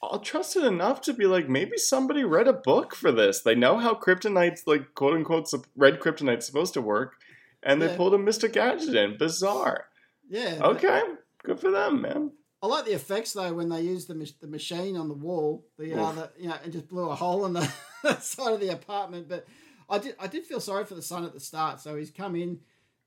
[0.00, 3.42] I'll trust it enough to be like, maybe somebody read a book for this.
[3.42, 7.16] They know how kryptonite's like quote unquote red kryptonite's supposed to work,
[7.62, 7.96] and they Yeah.
[7.96, 9.18] pulled a Mister Gadget in.
[9.18, 9.86] Bizarre.
[10.28, 10.58] Yeah.
[10.60, 11.02] Okay,
[11.42, 12.32] good for them, man.
[12.62, 15.64] I like the effects though when they used the mach- the machine on the wall,
[15.78, 16.14] the, uh, Oof.
[16.16, 17.52] the you know, and just blew a hole in
[18.02, 19.28] the side of the apartment.
[19.28, 19.46] But
[19.88, 21.80] I did I did feel sorry for the son at the start.
[21.80, 22.60] So he's come in,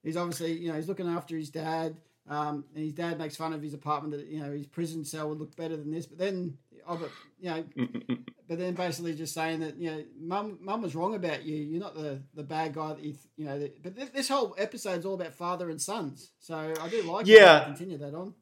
[0.04, 1.98] he's obviously you know he's looking after his dad,
[2.30, 5.30] um, and his dad makes fun of his apartment that you know his prison cell
[5.30, 6.06] would look better than this.
[6.06, 6.58] But then,
[6.88, 7.64] oh, but you know,
[8.48, 11.56] but then basically just saying that you know, mum mum was wrong about you.
[11.56, 13.60] You're not the the bad guy that you th- you know.
[13.60, 16.32] That, but this, this whole episode's all about father and sons.
[16.40, 17.64] So I do like Yeah.
[17.66, 18.34] continue that on.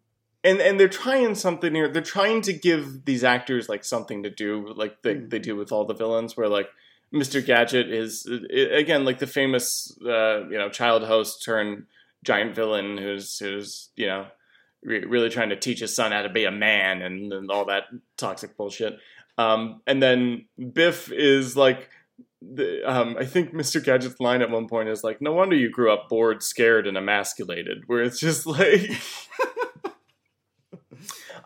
[0.43, 1.87] and and they're trying something here.
[1.87, 5.29] They're trying to give these actors like something to do, like they, Mm.
[5.29, 6.35] they do with all the villains.
[6.37, 6.69] Where like
[7.13, 7.43] Mr.
[7.43, 11.85] Gadget is again like the famous uh, you know child host turned
[12.23, 14.27] giant villain who's who's you know
[14.84, 17.65] re- really trying to teach his son how to be a man and, and all
[17.65, 17.84] that
[18.17, 18.97] toxic bullshit.
[19.38, 21.89] Um, and then Biff is like.
[22.41, 23.84] The, um, I think Mr.
[23.84, 26.95] Gadget's line at one point is like, "No wonder you grew up bored, scared, and
[26.95, 28.89] emasculated." Where it's just like,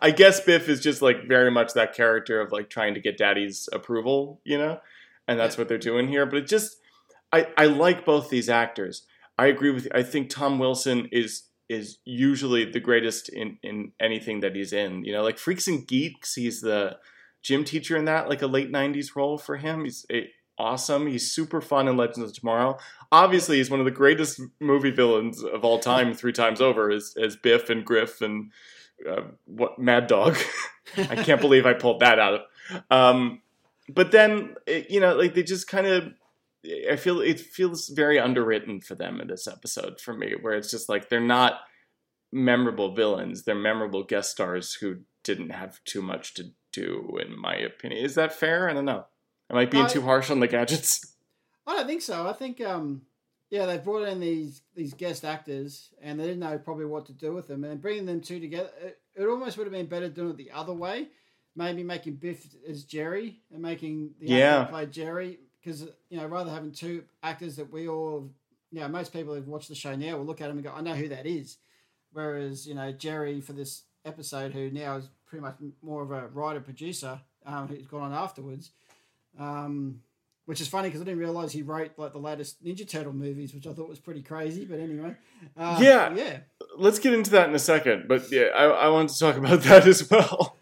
[0.00, 3.16] I guess Biff is just like very much that character of like trying to get
[3.16, 4.80] daddy's approval, you know?
[5.26, 6.26] And that's what they're doing here.
[6.26, 6.76] But it just
[7.32, 9.06] I, I like both these actors.
[9.38, 9.90] I agree with you.
[9.94, 15.04] I think Tom Wilson is is usually the greatest in, in anything that he's in.
[15.04, 16.98] You know, like Freaks and Geeks, he's the
[17.42, 19.84] gym teacher in that, like a late nineties role for him.
[19.84, 20.24] He's eh,
[20.58, 21.06] awesome.
[21.06, 22.78] He's super fun in Legends of Tomorrow.
[23.10, 27.14] Obviously, he's one of the greatest movie villains of all time, three times over, as,
[27.20, 28.50] as Biff and Griff and
[29.08, 30.36] uh, what Mad Dog.
[30.96, 32.42] I can't believe I pulled that out.
[32.90, 33.40] Um,
[33.88, 36.12] but then, it, you know, like they just kind of.
[36.90, 40.70] I feel it feels very underwritten for them in this episode for me, where it's
[40.70, 41.60] just like they're not
[42.32, 47.54] memorable villains; they're memorable guest stars who didn't have too much to do, in my
[47.56, 48.04] opinion.
[48.04, 48.68] Is that fair?
[48.68, 49.06] I don't know.
[49.50, 51.14] Am I being I- too harsh on the gadgets?
[51.66, 52.26] I don't think so.
[52.28, 53.02] I think um,
[53.50, 57.12] yeah, they brought in these these guest actors, and they didn't know probably what to
[57.12, 60.08] do with them, and bringing them two together, it, it almost would have been better
[60.08, 61.08] doing it the other way.
[61.56, 64.64] Maybe making Biff as Jerry and making the Yeah.
[64.64, 68.28] played Jerry, because you know rather having two actors that we all,
[68.70, 70.72] you know, most people who've watched the show now will look at them and go,
[70.74, 71.56] I know who that is.
[72.12, 76.26] Whereas you know Jerry for this episode, who now is pretty much more of a
[76.28, 78.70] writer producer, um, who's gone on afterwards.
[79.38, 80.00] Um,
[80.46, 83.54] which is funny because I didn't realize he wrote like the latest Ninja Turtle movies,
[83.54, 84.66] which I thought was pretty crazy.
[84.66, 85.14] But anyway,
[85.56, 86.14] uh, Yeah.
[86.14, 86.38] yeah,
[86.76, 88.08] let's get into that in a second.
[88.08, 90.56] But yeah, I, I want to talk about that as well.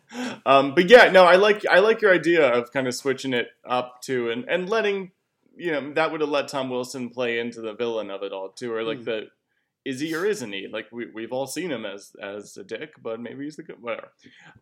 [0.46, 3.48] Um, but yeah, no, I like I like your idea of kind of switching it
[3.64, 5.12] up to and and letting
[5.57, 8.48] you know that would have let Tom Wilson play into the villain of it all
[8.50, 9.05] too, or like Mm.
[9.05, 9.26] the
[9.85, 10.68] is he or isn't he?
[10.68, 13.81] Like we we've all seen him as as a dick, but maybe he's the good
[13.83, 14.12] whatever.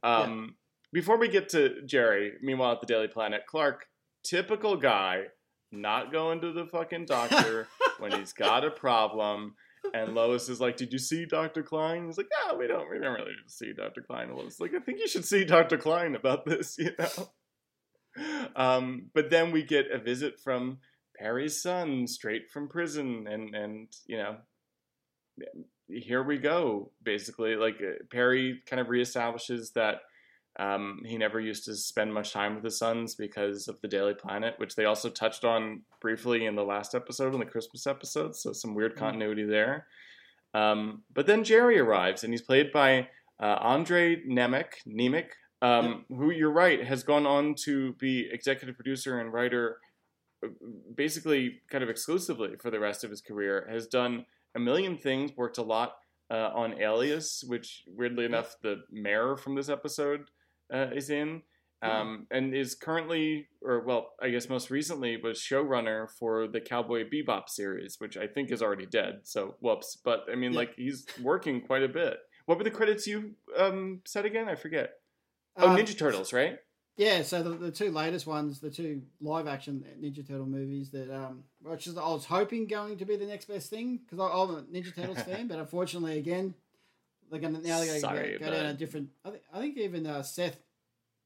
[0.02, 0.56] Um,
[0.92, 3.86] Before we get to Jerry, meanwhile at the Daily Planet, Clark,
[4.24, 5.24] typical guy,
[5.70, 7.68] not going to the fucking doctor
[8.00, 9.54] when he's got a problem.
[9.94, 11.62] And Lois is like, "Did you see Dr.
[11.62, 12.90] Klein?" He's like, "No, we don't.
[12.90, 14.03] We don't really see Dr.
[14.03, 15.79] Klein." And Lois is like, "I think you should see Dr.
[15.79, 17.31] Klein about this," you know.
[18.57, 20.79] Um, but then we get a visit from
[21.18, 24.37] Perry's son, straight from prison, and and you know,
[25.88, 26.92] here we go.
[27.03, 30.00] Basically, like uh, Perry kind of reestablishes that
[30.58, 34.14] um, he never used to spend much time with his sons because of the Daily
[34.14, 38.34] Planet, which they also touched on briefly in the last episode, in the Christmas episode.
[38.34, 39.86] So some weird continuity there.
[40.52, 43.08] Um, but then Jerry arrives, and he's played by
[43.40, 45.26] uh, Andre Nemec, Nemec,
[45.62, 49.78] um, who you're right has gone on to be executive producer and writer,
[50.44, 50.48] uh,
[50.94, 53.68] basically kind of exclusively for the rest of his career.
[53.70, 55.98] Has done a million things, worked a lot
[56.30, 60.26] uh, on Alias, which weirdly enough the mayor from this episode
[60.72, 61.42] uh, is in,
[61.83, 67.04] um, and is currently, or well, I guess most recently was showrunner for the Cowboy
[67.09, 69.20] Bebop series, which I think is already dead.
[69.24, 69.96] So whoops.
[70.04, 70.59] But I mean, Yeah.
[70.59, 72.18] like he's working quite a bit.
[72.46, 74.48] What were the credits you um, said again?
[74.48, 74.90] I forget.
[75.56, 76.59] Oh, Um, Ninja Turtles, right?
[76.96, 77.22] yeah.
[77.22, 81.44] So the, the two latest ones, the two live action Ninja Turtle movies that, um,
[81.62, 84.62] which is I was hoping going to be the next best thing because I'm a
[84.64, 86.54] Ninja Turtles fan, but unfortunately, again,
[87.30, 89.08] they're gonna now they're gonna Sorry, go, go down a different.
[89.24, 90.58] I think I think even uh, Seth.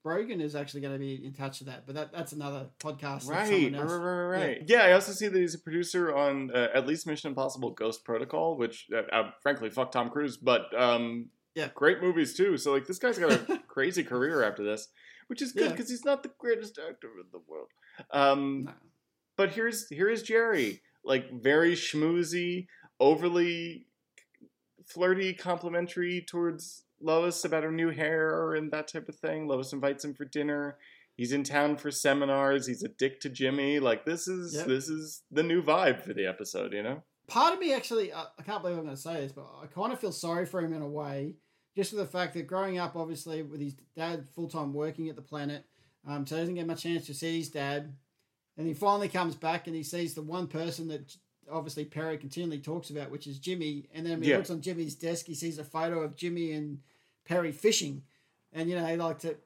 [0.06, 3.26] Rogen is actually going to be in touch with that, but that, that's another podcast.
[3.26, 4.62] Right, someone right, right, right, right.
[4.66, 4.82] Yeah.
[4.82, 8.58] I also see that he's a producer on uh, at least Mission Impossible: Ghost Protocol,
[8.58, 11.68] which, uh, uh, frankly, fuck Tom Cruise, but um, Yeah.
[11.74, 12.58] great movies too.
[12.58, 14.88] So like, this guy's got a crazy career after this,
[15.28, 15.70] which is good Yeah.
[15.70, 17.68] because he's not the greatest actor in the world.
[18.10, 18.72] Um, No.
[19.38, 22.66] but here's here is Jerry, like very schmoozy,
[23.00, 23.86] overly
[24.86, 29.46] flirty, complimentary towards Lois about her new hair and that type of thing.
[29.46, 30.76] Lois invites him for dinner.
[31.16, 32.66] He's in town for seminars.
[32.66, 33.78] He's a dick to Jimmy.
[33.78, 34.66] Like this is Yep.
[34.66, 37.02] this is the new vibe for the episode, you know?
[37.26, 39.66] part of me actually, I, I can't believe I'm going to say this, but I
[39.66, 41.34] kind of feel sorry for him in a way,
[41.74, 45.16] just for the fact that growing up, obviously, with his dad full time working at
[45.16, 45.64] the planet,
[46.06, 47.94] um, so he doesn't get much chance to see his dad.
[48.58, 51.16] And he finally comes back and he sees the one person that
[51.50, 53.88] obviously Perry continually talks about, which is Jimmy.
[53.92, 54.36] And then when he Yeah.
[54.38, 56.80] looks on Jimmy's desk, he sees a photo of Jimmy and
[57.24, 58.02] Perry fishing.
[58.52, 59.36] And, you know, he like to.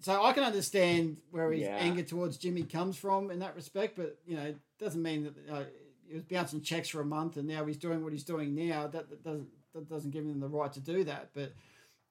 [0.00, 1.76] So I can understand where his Yeah.
[1.76, 5.34] anger towards Jimmy comes from in that respect, but, you know, it doesn't mean that.
[5.52, 5.64] Uh,
[6.06, 8.86] he was bouncing checks for a month and now he's doing what he's doing now.
[8.86, 11.28] That, that doesn't that doesn't give him the right to do that.
[11.34, 11.52] But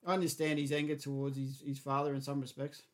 [0.06, 2.84] I understand his anger towards his, his father in some respects.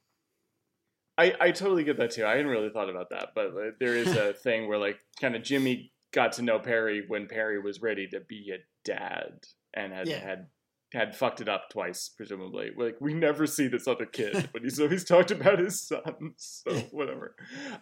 [1.16, 2.24] I, I totally get that too.
[2.26, 5.42] I hadn't really thought about that, but there is a thing where like kind of
[5.42, 10.08] Jimmy got to know Perry when Perry was ready to be a dad and had
[10.08, 10.18] Yeah.
[10.20, 10.46] had
[10.92, 12.70] had fucked it up twice, presumably.
[12.76, 16.34] Like we never see this other kid, but he's always talked about his son.
[16.36, 17.34] So whatever.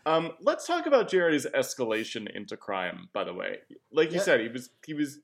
[0.07, 3.11] Um, let's talk about Jerry's escalation into crime.
[3.13, 3.59] By the way,
[3.93, 5.19] like you said, he was he was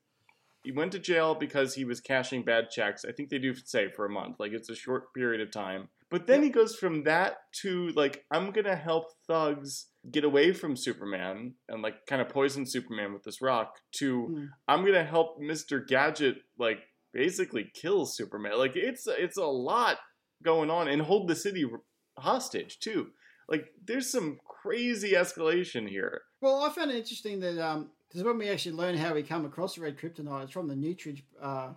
[0.64, 3.06] he went to jail because he was cashing bad checks.
[3.08, 5.88] I think they do say for a month, like it's a short period of time.
[6.10, 10.76] But then he goes from that to like I'm gonna help thugs get away from
[10.76, 14.44] Superman and like kind of poison Superman with this rock to Hmm.
[14.66, 15.86] I'm gonna help Mr.
[15.86, 16.80] Gadget like
[17.12, 18.58] basically kill Superman.
[18.58, 19.98] Like it's it's a lot
[20.42, 21.66] going on and hold the city
[22.18, 23.08] hostage too.
[23.48, 26.22] Like there's some crazy escalation here.
[26.40, 29.44] Well, I found it interesting that um, because when we actually learn how we come
[29.44, 31.24] across the red kryptonite, it's from the Nutridge.
[31.40, 31.70] Uh,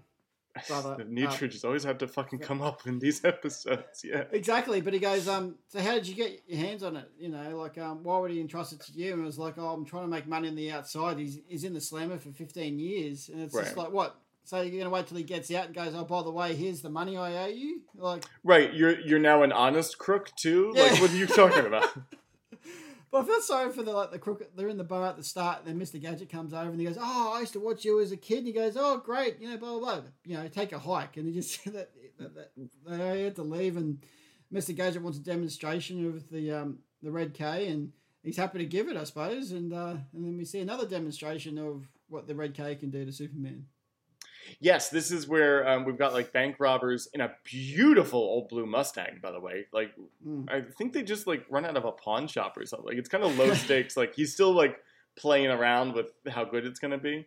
[0.67, 4.03] Brother, the uh, always have to fucking come up in these episodes.
[4.03, 4.25] Yeah.
[4.31, 7.09] exactly, but he goes, um, so how did you get your hands on it?
[7.17, 9.13] You know, like, um, why would he entrust it to you?
[9.13, 11.17] And it was like, oh, I'm trying to make money on the outside.
[11.17, 14.17] He's he's in the slammer for 15 years, and it's just like, what?
[14.43, 16.81] So you're gonna wait till he gets out and goes, oh, by the way, here's
[16.81, 17.81] the money I owe you.
[17.95, 20.73] Like, Right, you're you're now an honest crook too.
[20.75, 20.83] Yeah.
[20.83, 21.89] Like what are you talking about?
[23.11, 24.41] But I feel sorry for the like the crook.
[24.55, 26.01] They're in the bar at the start, and then Mr.
[26.01, 28.39] Gadget comes over and he goes, "Oh, I used to watch you as a kid."
[28.39, 30.01] And he goes, "Oh, great, you know, blah blah blah.
[30.23, 32.51] You know, take a hike." And he just that, that, that
[32.87, 34.01] they had to leave, and
[34.53, 34.73] Mr.
[34.73, 37.91] Gadget wants a demonstration of the um the red K, and
[38.23, 39.51] he's happy to give it, I suppose.
[39.51, 43.05] And uh, and then we see another demonstration of what the red K can do
[43.05, 43.65] to Superman.
[44.59, 48.65] Yes, this is where um, we've got like bank robbers in a beautiful old blue
[48.65, 49.19] Mustang.
[49.21, 49.93] By the way, like
[50.27, 50.49] Mm.
[50.51, 52.87] I think they just like run out of a pawn shop or something.
[52.87, 53.97] Like it's kind of low stakes.
[53.97, 54.77] Like he's still like
[55.17, 57.25] playing around with how good it's gonna be.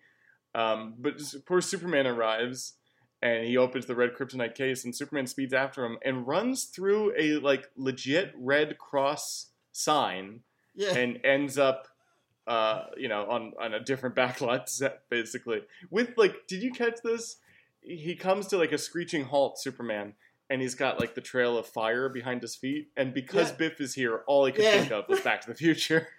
[0.54, 2.74] Um, but just, poor Superman arrives
[3.20, 7.12] and he opens the red kryptonite case, and Superman speeds after him and runs through
[7.18, 10.40] a like legit Red Cross sign
[10.74, 11.88] Yeah, and ends up
[12.46, 17.00] uh you know on on a different backlot set basically with like did you catch
[17.02, 17.36] this
[17.80, 20.14] he comes to like a screeching halt superman
[20.50, 23.56] and he's got like the trail of fire behind his feet and because Yeah.
[23.56, 24.78] biff is here all he could Yeah.
[24.80, 26.08] think of was back to the future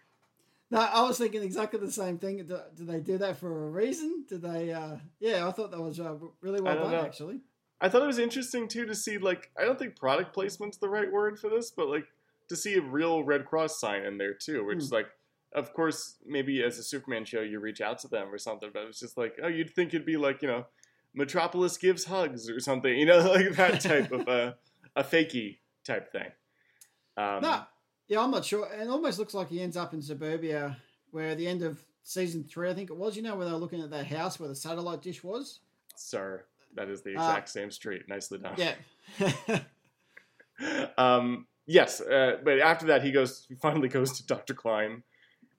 [0.72, 2.38] No, I was thinking exactly the same thing.
[2.48, 4.26] Do, do they do that for a reason?
[4.28, 4.74] Did they?
[4.74, 7.04] Uh, yeah, I thought that was uh, really well done, know.
[7.06, 7.42] actually.
[7.80, 10.90] i thought it was interesting too to see like i don't think product placement's the
[10.90, 12.08] right word for this but like
[12.50, 15.06] to see a real red cross sign in there too which is like
[15.56, 18.84] of course maybe as a superman show you reach out to them or something but
[18.84, 20.66] it's just like oh you'd think it'd be like you know
[21.14, 24.56] metropolis gives hugs or something you know like that type of a,
[24.96, 26.32] a fakey type thing
[27.18, 27.62] um, No,
[28.10, 28.68] yeah, I'm not sure.
[28.72, 30.76] It almost looks like he ends up in suburbia,
[31.12, 33.16] where at the end of season three, I think it was.
[33.16, 35.62] You know, where they were looking at that house where the satellite dish was.
[35.96, 36.44] sir
[36.76, 38.76] that is the Uh, exact same street nicely done Yeah,
[40.98, 45.04] um, yes uh, but after that he goes he finally goes to dr klein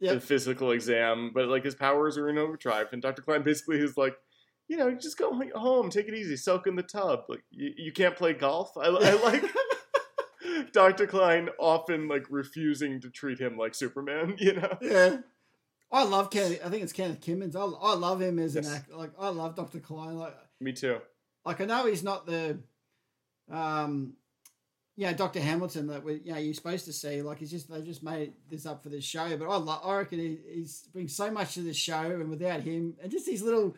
[0.00, 0.14] Yep.
[0.14, 3.96] the physical exam but like his powers are in overdrive and dr klein basically is
[3.96, 4.14] like
[4.68, 7.92] you know just go home take it easy soak in the tub like you, you
[7.92, 9.42] can't play golf i, I like
[10.72, 15.16] dr klein often like refusing to treat him like superman you know yeah.
[15.92, 16.60] I love Kenneth.
[16.64, 17.54] I think it's Kenneth Kimmins.
[17.54, 18.66] I, I love him as Yes.
[18.66, 18.96] an actor.
[18.96, 20.18] Like I love Doctor Klein.
[20.18, 20.98] Like me too
[21.44, 22.58] like I know he's not the
[23.50, 24.14] um
[24.96, 25.40] yeah, Dr.
[25.40, 27.22] Hamilton that we you know you're supposed to see.
[27.22, 29.36] Like he's just they just made this up for this show.
[29.36, 32.60] But I lo- I reckon he he's brings so much to the show and without
[32.62, 33.76] him and just these little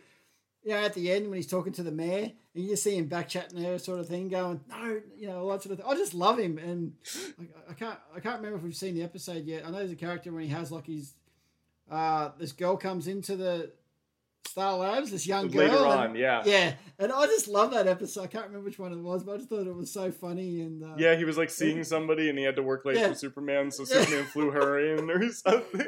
[0.64, 2.96] you know, at the end when he's talking to the mayor and you just see
[2.96, 5.78] him back chatting her sort of thing, going, No, you know, all that sort of
[5.78, 5.87] thing.
[5.88, 6.92] I just love him and
[7.70, 9.64] I can't I can't remember if we've seen the episode yet.
[9.66, 11.14] I know there's a character when he has like his
[11.90, 13.72] uh this girl comes into the
[14.46, 15.68] Star Labs, this young girl.
[15.68, 16.42] later and- yeah.
[16.44, 18.22] yeah, and I just love that episode.
[18.22, 20.62] I can't remember which one it was, but I just thought it was so funny
[20.62, 23.09] and uh, Yeah, he was like seeing somebody and he had to work late Yeah.
[23.09, 24.03] for Superman, so Yeah.
[24.05, 25.87] Superman flew her in or something.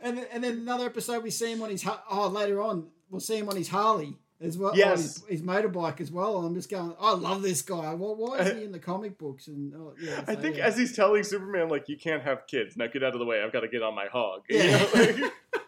[0.00, 3.20] And then, and then another episode we see him on his oh later on we'll
[3.20, 4.76] see him on his Harley as well.
[4.76, 4.90] Yes.
[4.90, 6.38] on his, his motorbike as well.
[6.38, 7.92] And I'm just going, I love this guy.
[7.94, 9.48] Why, why is he in the comic books?
[9.48, 10.66] And oh, yeah, I think yeah.
[10.66, 12.76] as he's telling Superman, like, you can't have kids.
[12.76, 13.42] Now get out of the way.
[13.42, 14.42] I've got to get on my hog.
[14.48, 15.32] You know, like-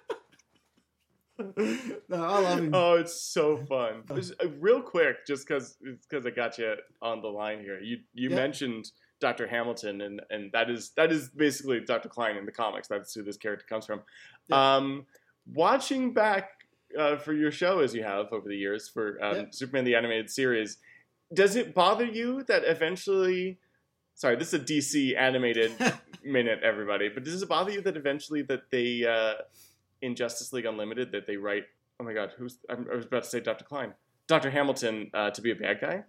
[2.08, 2.70] no, I love him.
[2.74, 4.02] oh, it's so fun.
[4.14, 5.76] Just, uh, real quick, just because
[6.08, 7.78] because I got you on the line here.
[7.80, 8.36] You you Yeah.
[8.36, 9.46] mentioned Dr.
[9.46, 12.08] Hamilton, and and that is that is basically Dr.
[12.08, 12.88] Klein in the comics.
[12.88, 14.00] That's who this character comes from.
[14.48, 14.76] Yeah.
[14.76, 15.06] Um,
[15.54, 16.50] watching back
[16.98, 19.44] uh, for your show as you have over the years for um, Yeah.
[19.50, 20.78] Superman the animated series,
[21.32, 23.58] does it bother you that eventually?
[24.14, 25.70] Sorry, this is a DC animated
[26.24, 27.08] minute, everybody.
[27.08, 29.34] But does it bother you that eventually that they uh,
[30.02, 31.64] in Justice League Unlimited that they write?
[32.00, 32.58] Oh my God, who's?
[32.70, 33.64] I'm, was about to say Dr.
[33.64, 33.94] Klein,
[34.26, 34.50] Dr.
[34.50, 36.04] Hamilton uh, to be a bad guy.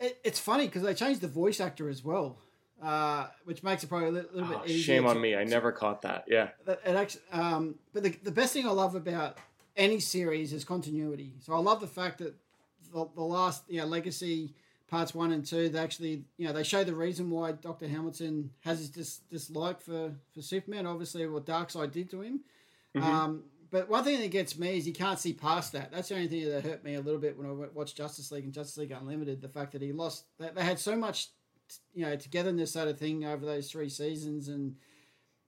[0.00, 2.38] It, it's funny because they changed the voice actor as well,
[2.82, 4.94] uh, which makes it probably a little, little Oh, bit easier.
[4.94, 6.24] shame on to- me, I never caught that.
[6.28, 9.38] Yeah, that- it actually, um, but the, the best thing I love about
[9.76, 11.34] any series is continuity.
[11.40, 12.34] So I love the fact that
[12.92, 14.54] the, the last, you know, Legacy
[14.88, 18.50] parts one and two, they actually, you know, they show the reason why Doctor Hamilton
[18.60, 20.86] has his dis- dislike for for Superman.
[20.86, 22.40] Obviously, what Darkseid did to him.
[23.00, 23.02] Mhm.
[23.02, 25.92] Um, but one thing that gets me is you can't see past that.
[25.92, 28.44] That's the only thing that hurt me a little bit when I watched Justice League
[28.44, 29.42] and Justice League Unlimited.
[29.42, 31.28] The fact that he lost, they, they had so much,
[31.94, 34.76] you know, togetherness sort of thing over those three seasons and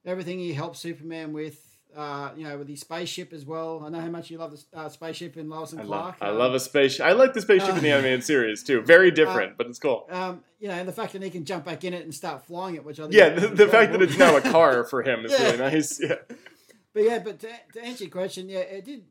[0.04, 1.66] everything he helped Superman with.
[1.96, 3.82] Uh, you know, with his spaceship as well.
[3.84, 6.16] I know how much you love the uh, spaceship in Lois and I love, Clark.
[6.20, 7.04] I Um, love a spaceship.
[7.04, 8.80] I like the spaceship in the uh, animated series too.
[8.80, 10.06] Very different, but it's cool.
[10.08, 12.44] Um, you know, and the fact that he can jump back in it and start
[12.46, 15.02] flying it, which I think Yeah, the, the fact that it's now a car for
[15.02, 15.46] him is Yeah.
[15.46, 16.00] really nice.
[16.00, 16.14] Yeah,
[16.94, 19.04] But yeah, but to, to answer your question, yeah, it did.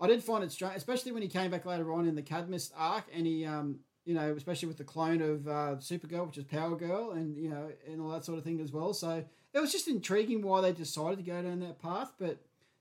[0.00, 2.70] I did find it strange, especially when he came back later on in the Cadmus
[2.76, 6.44] arc, and he, um, you know, especially with the clone of uh, Supergirl, which is
[6.44, 8.92] Power Girl, and you know, and all that sort of thing as well.
[8.92, 9.24] So
[9.54, 12.12] it was just intriguing why they decided to go down that path.
[12.18, 12.38] But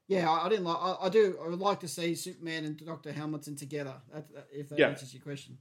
[0.08, 0.78] yeah, I, I didn't like.
[0.78, 1.39] I, I do.
[1.43, 3.93] I would like to see Superman and Doctor Hamilton together.
[4.14, 4.89] That, that- if that Yeah.
[4.89, 5.58] answers your question.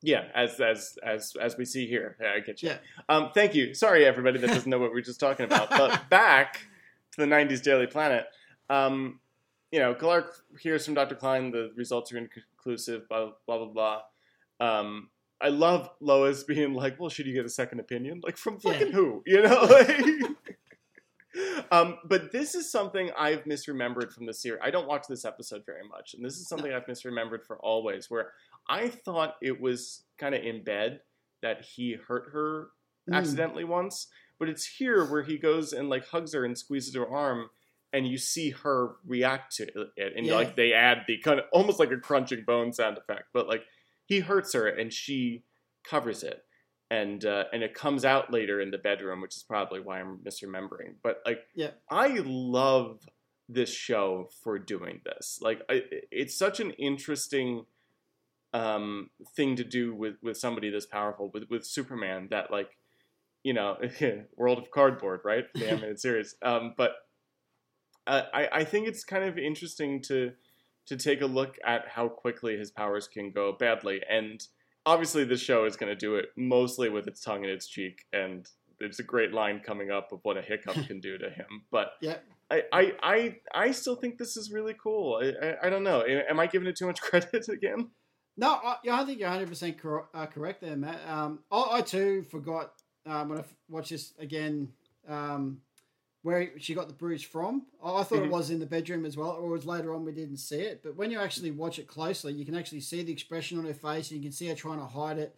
[0.00, 0.24] yeah.
[0.34, 2.70] As as as as we see here, yeah, I get you.
[2.70, 2.78] Yeah.
[3.10, 3.74] Um, thank you.
[3.74, 5.68] Sorry, everybody that doesn't know what we're just talking about.
[5.70, 6.60] But back
[7.16, 8.26] the '90s Daily Planet.
[8.70, 9.20] Um,
[9.72, 11.14] you know, Clark hears from Dr.
[11.14, 13.08] Klein the results are inconclusive.
[13.08, 14.00] Blah blah blah blah.
[14.60, 18.20] Um, I love Lois being like, "Well, should you get a second opinion?
[18.24, 18.92] Like from fucking Yeah.
[18.92, 19.22] who?
[19.26, 19.68] You know?"
[21.34, 24.60] Like, um, but this is something I've misremembered from the series.
[24.64, 28.10] I don't watch this episode very much, and this is something I've misremembered for always.
[28.10, 28.32] Where
[28.68, 31.00] I thought it was kind of in bed
[31.42, 32.68] that he hurt her
[33.08, 33.14] Mm.
[33.14, 37.08] accidentally once, but it's here where he goes and like hugs her and squeezes her
[37.08, 37.50] arm,
[37.92, 39.66] and you see her react to
[39.96, 40.34] it, and Yeah.
[40.34, 43.64] like they add the kind of almost like a crunching bone sound effect, but like
[44.06, 45.44] he hurts her and she
[45.84, 46.44] covers it,
[46.90, 50.18] and uh, and it comes out later in the bedroom, which is probably why I'm
[50.18, 50.94] misremembering.
[51.02, 51.70] But like, Yeah.
[51.90, 53.00] I love
[53.50, 55.38] this show for doing this.
[55.40, 57.64] Like, I, it's such an interesting
[58.54, 62.70] um, thing to do with with somebody this powerful with with Superman that like
[63.42, 63.76] you know
[64.36, 66.92] World of Cardboard right the animated series um, but
[68.06, 70.32] uh, I I think it's kind of interesting to
[70.86, 74.46] to take a look at how quickly his powers can go badly and
[74.86, 78.04] obviously this show is going to do it mostly with its tongue in its cheek
[78.12, 78.48] and
[78.80, 81.92] there's a great line coming up of what a hiccup can do to him but
[82.00, 82.16] Yeah.
[82.50, 85.20] I, I, I, I still think this is really cool.
[85.22, 86.02] I, I, I don't know.
[86.02, 87.90] Am I giving it too much credit again?
[88.38, 91.00] No, I, I think you're 100 percent cor- uh, correct there, Matt.
[91.06, 92.72] Um, I, I too forgot
[93.06, 94.72] um, when I f- watched this again
[95.08, 95.60] um,
[96.22, 97.62] where she got the bruise from.
[97.82, 98.24] I, thought Mhm.
[98.26, 100.60] it was in the bedroom as well, or it was later on we didn't see
[100.60, 100.82] it.
[100.82, 103.74] But when you actually watch it closely, you can actually see the expression on her
[103.74, 105.34] face, and you can see her trying to hide it.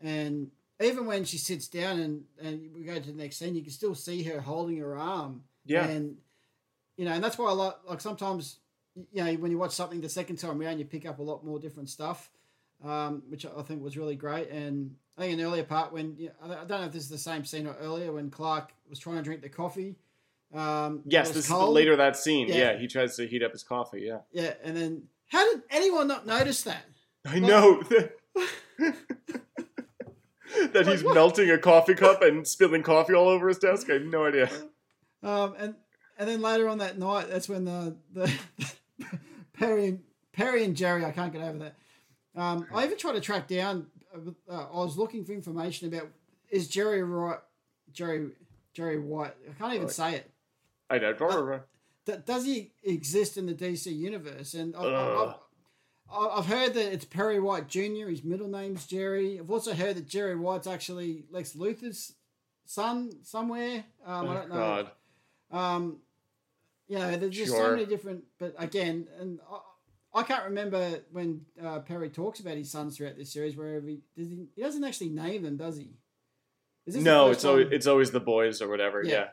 [0.00, 0.50] And
[0.82, 3.70] even when she sits down and and we go to the next scene, you can
[3.72, 5.44] still see her holding her arm.
[5.66, 5.86] Yeah.
[5.86, 6.16] And
[6.96, 8.58] you know, and that's why I like like sometimes
[9.12, 11.44] you know when you watch something the second time around, you pick up a lot
[11.44, 12.30] more different stuff,
[12.84, 14.48] um, which I think was really great.
[14.50, 17.18] And I think an earlier part when you I don't know if this is the
[17.18, 19.96] same scene or earlier when Clark was trying to drink the coffee.
[20.54, 21.68] Um, Yes, this is cold.
[21.68, 22.48] the later that scene.
[22.48, 22.54] Yeah.
[22.72, 22.78] Yeah.
[22.78, 24.02] he tries to heat up his coffee.
[24.06, 26.84] Yeah, Yeah, and then how did anyone not notice that?
[27.26, 27.82] I know
[30.72, 33.88] that he's melting a coffee cup and spilling coffee all over his desk.
[33.90, 34.50] I have no idea.
[35.22, 35.74] Um, and
[36.18, 38.32] and then later on that night, that's when the the
[39.52, 40.00] Perry and
[40.32, 41.76] Perry and Jerry, I can't get over that.
[42.34, 43.86] Um, I even tried to track down.
[44.14, 46.08] Uh, I was looking for information about
[46.50, 47.38] is Jerry right?
[47.92, 48.30] Jerry
[48.74, 49.34] Jerry White.
[49.48, 49.94] I can't even Right.
[49.94, 50.30] say it.
[50.90, 51.66] I don't remember.
[52.04, 54.54] D- does he exist in the DC universe?
[54.54, 55.34] And I've, I've,
[56.38, 58.08] I've heard that it's Perry White Jr.
[58.08, 59.38] His middle name's Jerry.
[59.38, 62.14] I've also heard that Jerry White's actually Lex Luthor's
[62.66, 63.84] son somewhere.
[64.04, 64.54] Um, I oh don't know.
[64.56, 64.90] God.
[65.50, 65.96] Um,
[66.88, 68.24] you know, there's just so many different.
[68.38, 69.38] But again, and
[70.14, 73.56] I, can't remember when uh, Perry talks about his sons throughout this series.
[73.56, 75.92] Where he does he, he doesn't actually name them, does he?
[76.86, 79.02] Is this No, it's always it's always the boys or whatever.
[79.04, 79.12] Yeah.
[79.12, 79.24] Yeah.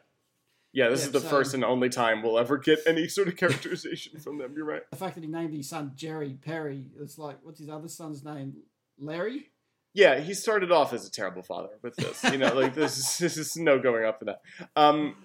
[0.72, 3.28] Yeah, this Yeah, is the so- first and only time we'll ever get any sort
[3.28, 4.54] of characterization from them.
[4.56, 4.84] You're right.
[4.92, 6.86] the fact that he named his son Jerry Perry.
[7.02, 8.54] It's like what's his other son's name?
[9.00, 9.48] Larry.
[9.96, 12.24] Yeah, he started off as a terrible father with this.
[12.24, 14.42] You know, like this is this is no going up for that.
[14.76, 15.16] Um,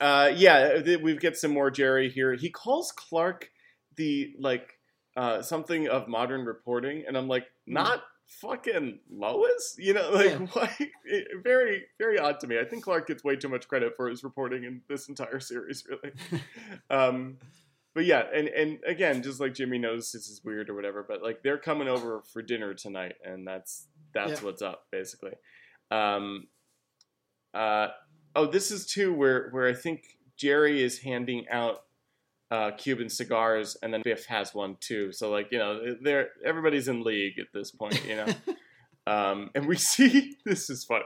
[0.00, 2.34] uh, yeah, th- we get some more Jerry here.
[2.34, 3.50] He calls Clark
[3.96, 4.78] the like
[5.16, 8.02] uh, something of modern reporting, and I'm like, not
[8.40, 9.74] fucking Lois.
[9.78, 10.38] You know, like Yeah.
[10.52, 10.76] why?
[11.04, 12.58] it- very very odd to me.
[12.60, 15.84] I think Clark gets way too much credit for his reporting in this entire series,
[15.88, 16.14] really.
[16.90, 17.38] um,
[17.94, 21.22] but yeah, and and again, just like Jimmy knows this is weird or whatever, but
[21.22, 24.46] like they're coming over for dinner tonight, and that's that's Yeah.
[24.46, 25.32] what's up basically.
[25.90, 26.46] Um,
[27.52, 27.88] uh,
[28.36, 30.04] oh, this is too where where I think
[30.36, 31.82] Jerry is handing out
[32.50, 35.12] uh, Cuban cigars, and then Biff has one too.
[35.12, 38.26] So like you know, they're everybody's in league at this point, you know.
[39.06, 41.04] um, and we see this is funny.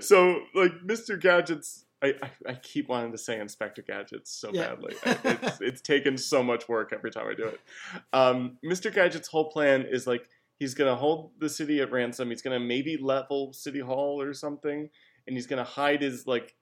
[0.00, 1.20] So like Mr.
[1.20, 1.84] Gadget's.
[2.02, 4.74] I, I, I keep wanting to say Inspector Gadgets so Yeah.
[4.74, 4.94] badly.
[5.06, 7.60] I- It's, it's taken so much work every time I do it.
[8.12, 8.92] Um, Mr.
[8.92, 10.28] Gadget's whole plan is like
[10.58, 12.28] he's gonna hold the city at ransom.
[12.28, 14.90] He's gonna maybe level City Hall or something,
[15.26, 16.54] and he's gonna hide his like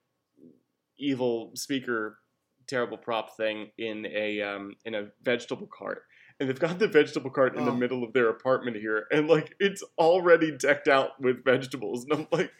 [0.98, 2.18] evil speaker,
[2.66, 6.02] terrible prop thing in a um, in a vegetable cart.
[6.40, 7.76] And they've got the vegetable cart in the Oh.
[7.76, 12.04] middle of their apartment here, and like it's already decked out with vegetables.
[12.04, 12.50] And I'm like,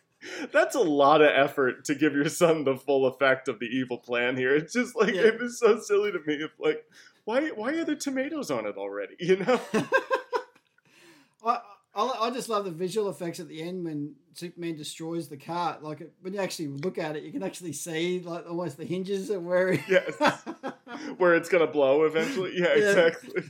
[0.53, 3.99] that's a lot of effort to give your son the full effect of the evil
[3.99, 4.55] plan here.
[4.55, 5.23] It's just like Yeah.
[5.23, 6.35] it was so silly to me.
[6.35, 6.85] It's like,
[7.25, 9.17] why why are there tomatoes on it already?
[9.21, 9.61] You know?
[11.45, 11.59] I,
[11.95, 15.83] I I just love the visual effects at the end when Superman destroys the cart.
[15.83, 18.85] Like it, when you actually look at it, you can actually see like almost the
[18.85, 19.73] hinges of where.
[19.73, 19.93] He...
[19.93, 20.15] Yes.
[21.19, 22.53] Where it's gonna blow eventually.
[22.55, 23.07] Yeah, Yeah.
[23.07, 23.43] exactly.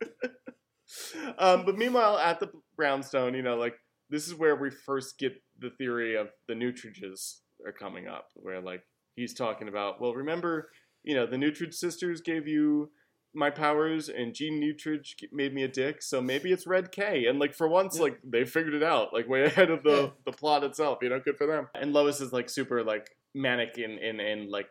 [1.38, 3.74] um, but meanwhile, at the brownstone, you know, like
[4.08, 8.60] this is where we first get the theory of the Nutridges are coming up, where
[8.60, 8.82] like
[9.16, 10.70] he's talking about, well, remember,
[11.02, 12.90] you know, the Nutridge sisters gave you
[13.34, 17.26] my powers, and Gene Nutridge made me a dick, so maybe it's Red K.
[17.26, 18.02] And like for once, Yeah.
[18.04, 20.98] like they figured it out, like way ahead of the the plot itself.
[21.02, 21.68] You know, good for them.
[21.74, 24.68] And Lois is like super like manic and and and like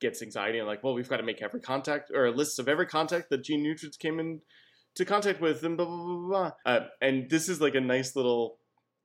[0.00, 2.86] gets anxiety and like, well, we've got to make every contact or lists of every
[2.86, 4.40] contact that Gene Nutridge came in
[4.94, 6.28] to contact with, and blah blah blah blah.
[6.28, 6.52] blah.
[6.64, 8.56] Uh, and this is like a nice little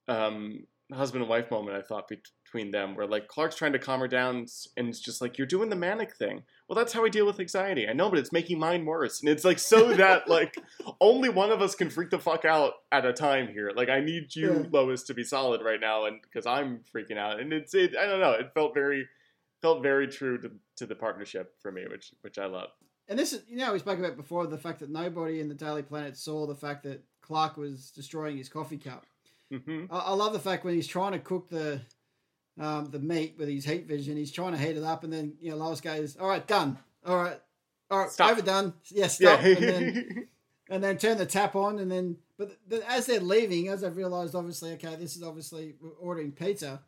[0.08, 4.00] um, husband and wife moment I thought between them, where like Clark's trying to calm
[4.00, 4.46] her down,
[4.78, 6.44] and it's just like you're doing the manic thing.
[6.68, 7.88] Well, that's how I deal with anxiety.
[7.88, 10.58] I know, but it's making mine worse, and it's like so that like
[11.00, 13.72] only one of us can freak the fuck out at a time here.
[13.76, 14.70] Like I need you, Yeah.
[14.72, 17.96] Lois, to be solid right now, and because I'm freaking out, and it's it.
[17.96, 18.32] I don't know.
[18.32, 19.08] It felt very
[19.62, 22.70] felt very true to, to the partnership for me, which which I love.
[23.08, 25.54] And this is, you know, we spoke about before the fact that nobody in the
[25.54, 29.06] Daily Planet saw the fact that Clark was destroying his coffee cup.
[29.52, 31.82] hmm I, I love the fact when he's trying to cook the
[32.60, 35.34] um, the meat with his heat vision, he's trying to heat it up, and then
[35.42, 36.78] you know Lois goes, "All right, done.
[37.06, 37.40] All right,
[37.92, 38.32] all right, Stop.
[38.32, 38.74] overdone.
[38.92, 39.48] Yeah, stop." Yeah.
[39.50, 40.28] and then
[40.70, 43.96] and then turn the tap on, and then but the, as they're leaving, as they've
[43.96, 46.82] realised, obviously, okay, this is obviously we're ordering pizza.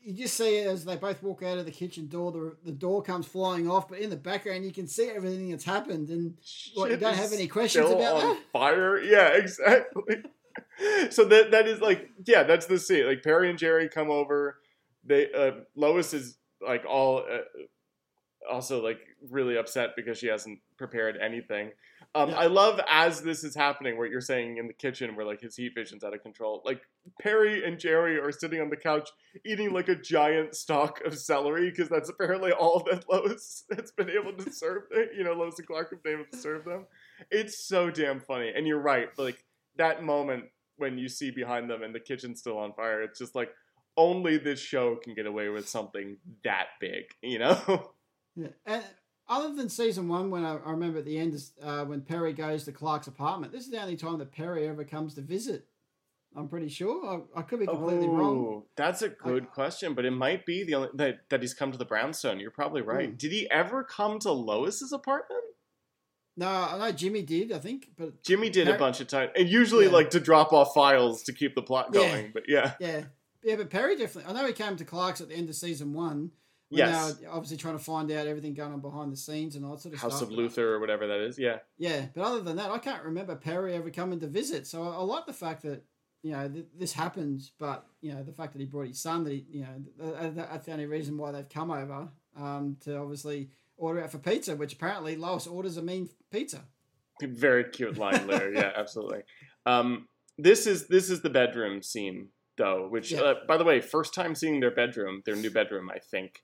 [0.00, 3.02] You just see as they both walk out of the kitchen door, the, the door
[3.02, 6.36] comes flying off, but in the background you can see everything that's happened, and
[6.74, 8.42] what, you don't have any questions about on that.
[8.52, 9.00] fire.
[9.02, 10.22] Yeah, exactly.
[11.10, 13.06] so that that is like yeah, that's the scene.
[13.06, 14.58] Like Perry and Jerry come over.
[15.06, 17.38] They uh, Lois is like all uh,
[18.50, 18.98] also like
[19.30, 21.70] really upset because she hasn't prepared anything.
[22.14, 22.32] Um.
[22.36, 25.56] I love as this is happening, what you're saying in the kitchen, where like his
[25.56, 26.62] heat vision's out of control.
[26.64, 26.82] Like
[27.20, 29.08] Perry and Jerry are sitting on the couch
[29.44, 34.10] eating like a giant stalk of celery because that's apparently all that Lois has been
[34.10, 34.84] able to serve.
[34.90, 35.08] Them.
[35.16, 36.86] You know, Lois and Clark have been able to serve them.
[37.30, 39.08] It's so damn funny, and you're right.
[39.18, 39.44] Like
[39.76, 40.44] that moment
[40.78, 43.50] when you see behind them and the kitchen's still on fire, it's just like
[43.96, 47.04] only this show can get away with something that big.
[47.22, 47.90] You know?
[48.38, 48.48] Yeah.
[48.66, 48.84] And
[49.28, 52.64] other than season one, when I, I remember at the end, uh, when Perry goes
[52.64, 55.66] to Clark's apartment, this is the only time that Perry ever comes to visit.
[56.36, 57.24] I'm pretty sure.
[57.34, 58.36] I, I could be completely wrong.
[58.36, 61.72] Oh, that's a good question, but it might be the only that, that he's come
[61.72, 62.38] to the brownstone.
[62.40, 63.08] You're probably right.
[63.08, 63.16] Hmm.
[63.16, 65.40] Did he ever come to Lois's apartment?
[66.36, 69.48] No, I know Jimmy did, I think, but Jimmy did a bunch of times, and
[69.48, 69.92] usually Yeah.
[69.92, 72.00] like to drop off files to keep the plot Yeah.
[72.00, 72.30] going.
[72.34, 73.04] But yeah, yeah.
[73.46, 74.28] Yeah, but Perry definitely.
[74.28, 76.32] I know he came to Clark's at the end of season one.
[76.68, 79.76] Yes, were obviously trying to find out everything going on behind the scenes and all
[79.76, 80.28] that sort of House stuff.
[80.28, 81.38] House of Luthor or whatever that is.
[81.38, 84.66] Yeah, Yeah, but other than that, I can't remember Perry ever coming to visit.
[84.66, 85.84] So I, I like the fact that
[86.24, 89.22] you know th- this happens, but you know the fact that he brought his son.
[89.22, 92.76] That he, you know, th- th- that's the only reason why they've come over um,
[92.80, 96.64] to obviously order out for pizza, which apparently Lois orders a mean pizza.
[97.22, 98.52] very cute line there.
[98.52, 99.22] yeah, absolutely.
[99.66, 103.20] Um, this is this is the bedroom scene though, which Yeah.
[103.20, 106.42] uh, by the way, first time seeing their bedroom, their new bedroom, I think,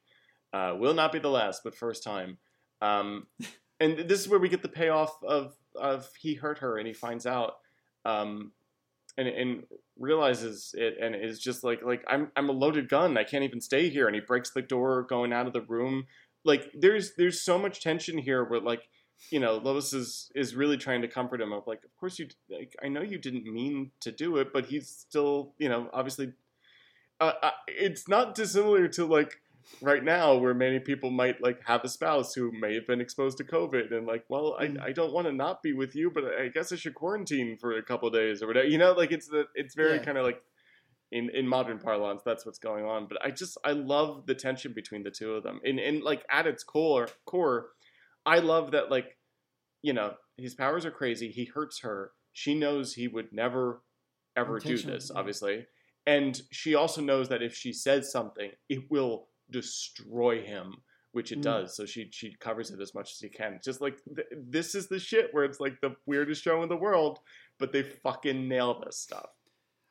[0.52, 2.38] uh, will not be the last, but first time.
[2.80, 3.26] Um,
[3.80, 6.92] and this is where we get the payoff of of he hurt her and he
[6.92, 7.54] finds out,
[8.04, 8.52] um,
[9.16, 9.64] and and
[9.98, 13.16] realizes it and is just like like I'm I'm a loaded gun.
[13.16, 14.06] I can't even stay here.
[14.06, 16.06] And he breaks the door going out of the room.
[16.44, 18.82] Like there's there's so much tension here where like
[19.30, 22.28] you know, Lois is is really trying to comfort him of like, of course you,
[22.50, 26.32] like, I know you didn't mean to do it, but he's still, you know, obviously,
[27.20, 29.40] uh, uh, it's not dissimilar to like
[29.80, 33.38] right now where many people might like have a spouse who may have been exposed
[33.38, 34.80] to COVID and like, well, Mm.
[34.80, 37.56] I, I don't want to not be with you, but I guess I should quarantine
[37.60, 38.66] for a couple of days or whatever.
[38.66, 40.04] You know, like it's the it's very Yeah.
[40.04, 40.42] kind of like
[41.12, 43.06] in, in modern parlance, that's what's going on.
[43.06, 45.60] But I just I love the tension between the two of them.
[45.64, 47.68] And and like at its core core,
[48.26, 49.16] I love that like,
[49.82, 51.30] you know, his powers are crazy.
[51.30, 52.12] He hurts her.
[52.32, 53.82] She knows he would never
[54.36, 55.66] ever do this, obviously.
[56.06, 60.74] And she also knows that if she says something, it will destroy him,
[61.12, 61.42] which it Mm.
[61.42, 61.76] does.
[61.76, 63.60] So she she covers it as much as she can.
[63.62, 66.76] Just like th- this is the shit where it's like the weirdest show in the
[66.76, 67.18] world,
[67.58, 69.30] but they fucking nail this stuff.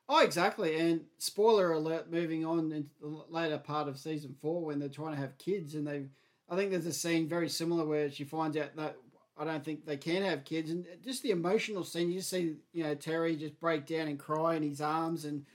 [0.09, 0.77] Oh, exactly.
[0.77, 5.13] And spoiler alert, moving on into the later part of season four when they're trying
[5.15, 6.07] to have kids, and they,
[6.51, 8.97] I think there's a scene very similar where she finds out that
[9.37, 12.09] I don't think they can have kids, and just the emotional scene.
[12.11, 15.45] You just see, you know, Teri just break down and cry in his arms, and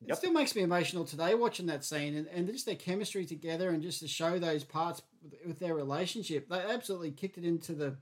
[0.00, 0.16] it Yep.
[0.16, 3.82] still makes me emotional today watching that scene, and, and just their chemistry together, and
[3.82, 5.02] just to show those parts
[5.46, 6.48] with, their relationship.
[6.48, 7.96] They absolutely kicked it into the,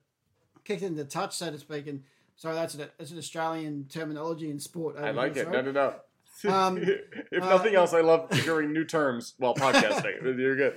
[0.64, 2.02] kicked it into touch, so to speak, and.
[2.36, 4.96] Sorry, that's an, that's an Australian terminology in sport.
[4.98, 5.52] I like here, it.
[5.52, 5.62] sorry.
[5.62, 5.94] No, no,
[6.42, 6.52] no.
[6.52, 6.78] Um,
[7.30, 10.20] if uh, nothing else, I love hearing new terms while podcasting.
[10.36, 10.76] You're good.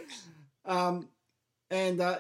[0.68, 1.10] Um,
[1.72, 2.18] and uh,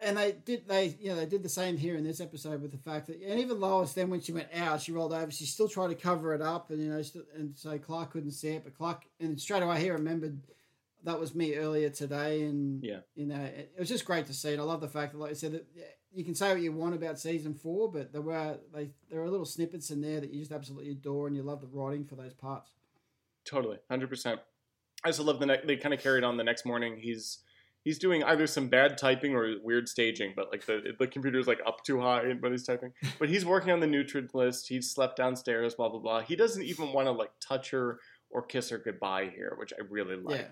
[0.00, 2.70] and they did they you know they did the same here in this episode with
[2.72, 5.44] the fact that and even Lois then when she went out she rolled over she
[5.46, 8.50] still tried to cover it up and you know still, and so Clark couldn't see
[8.50, 10.40] it but Clark and straight away he remembered
[11.04, 12.98] that was me earlier today, and Yeah.
[13.14, 14.52] you know, it, it was just great to see.
[14.54, 15.64] And I love the fact that, like I said, that
[16.12, 19.30] you can say what you want about season four, but there were they there are
[19.30, 22.16] little snippets in there that you just absolutely adore, and you love the writing for
[22.16, 22.72] those parts.
[23.44, 24.40] Totally, hundred percent.
[25.04, 26.96] I also love the ne- they kind of carried on the next morning.
[27.00, 27.38] He's
[27.88, 31.60] he's doing either some bad typing or weird staging, but like the the computer's like
[31.66, 32.92] up too high when he's typing.
[33.18, 34.68] But he's working on the nutrient list.
[34.68, 35.74] He's slept downstairs.
[35.74, 36.20] Blah blah blah.
[36.20, 39.82] He doesn't even want to like touch her or kiss her goodbye here, which I
[39.88, 40.50] really like.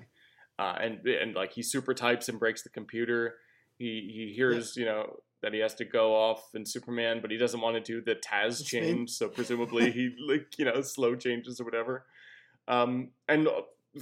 [0.59, 0.65] Yeah.
[0.65, 3.35] Uh, and and like he super types and breaks the computer.
[3.79, 7.37] He he hears you know that he has to go off in Superman, but he
[7.37, 9.11] doesn't want to do the Taz change.
[9.11, 12.07] So presumably he like you know slow changes or whatever.
[12.67, 13.47] Um, and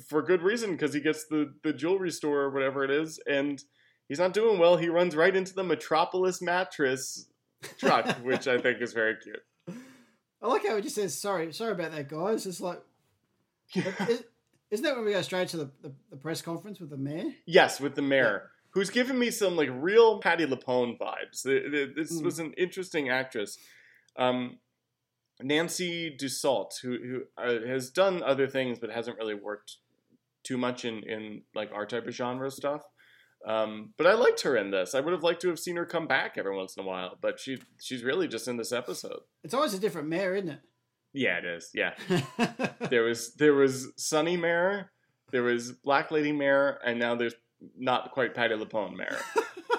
[0.09, 3.63] for good reason because he gets the the jewelry store or whatever it is, and
[4.09, 4.77] he's not doing well.
[4.77, 7.27] He runs right into the Metropolis mattress
[7.79, 9.43] truck, which I think is very cute.
[10.43, 12.45] I like how he just says sorry, sorry about that, guys.
[12.47, 12.83] It's like,
[13.75, 14.25] is,
[14.71, 17.31] isn't that when we go straight to the, the, the press conference with the mayor?
[17.47, 21.43] Yes, with the mayor, who's given me some like real Patti LuPone vibes.
[21.45, 22.25] Th- th- This Mm.
[22.25, 23.57] was an interesting actress,
[24.19, 24.59] um,
[25.43, 29.79] Nancy Dussault, who who uh, has done other things but hasn't really worked
[30.45, 32.83] too much in in like our type of genre stuff.
[33.47, 34.95] Um, but I liked her in this.
[34.95, 37.19] I would have liked to have seen her come back every once in a while,
[37.21, 39.21] but she she's really just in this episode.
[39.43, 40.61] It's always a different mayor, isn't it?
[41.13, 41.71] Yeah, it is.
[41.75, 41.95] Yeah,
[42.91, 44.91] there was there was Sunny Mare,
[45.31, 47.35] there was Black Lady Mare, and now there's
[47.77, 49.19] not quite Patti LuPone Mare.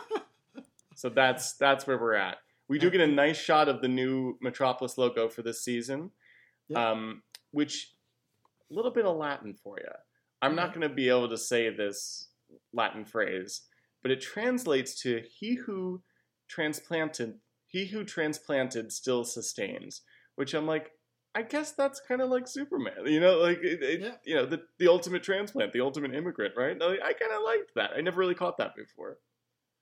[0.95, 2.37] so that's that's where we're at.
[2.67, 6.11] We do get a nice shot of the new Metropolis logo for this season,
[6.67, 6.91] Yeah.
[6.91, 7.93] um, which
[8.71, 9.91] a little bit of Latin for you.
[10.41, 12.29] I'm not going to be able to say this
[12.73, 13.61] Latin phrase,
[14.01, 16.01] but it translates to "He who
[16.47, 17.35] transplanted,
[17.67, 20.01] he who transplanted still sustains,"
[20.35, 20.91] which I'm like,
[21.33, 24.15] I guess that's kind of like Superman, you know, like it, it- Yeah.
[24.23, 26.79] you know the the ultimate transplant, the ultimate immigrant, right?
[26.79, 27.91] Like, I kind of liked that.
[27.97, 29.17] I never really caught that before.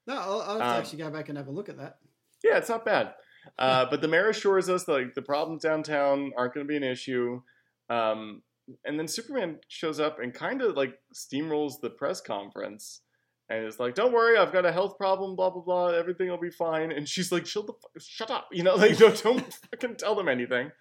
[0.07, 1.97] no, I'll, I'll Um, actually go back and have a look at that.
[2.43, 3.13] Yeah, it's not bad.
[3.59, 6.75] Uh, but the mayor assures us that like, the problems downtown aren't going to be
[6.77, 7.41] an issue.
[7.89, 8.41] Um,
[8.85, 13.01] and then Superman shows up and kind of like steamrolls the press conference
[13.49, 15.35] and is like, "Don't worry, I've got a health problem.
[15.35, 15.87] Blah blah blah.
[15.89, 18.97] Everything will be fine." And she's like, "Shut the fu- shut up," you know, like
[18.97, 20.71] don't don't fucking tell them anything.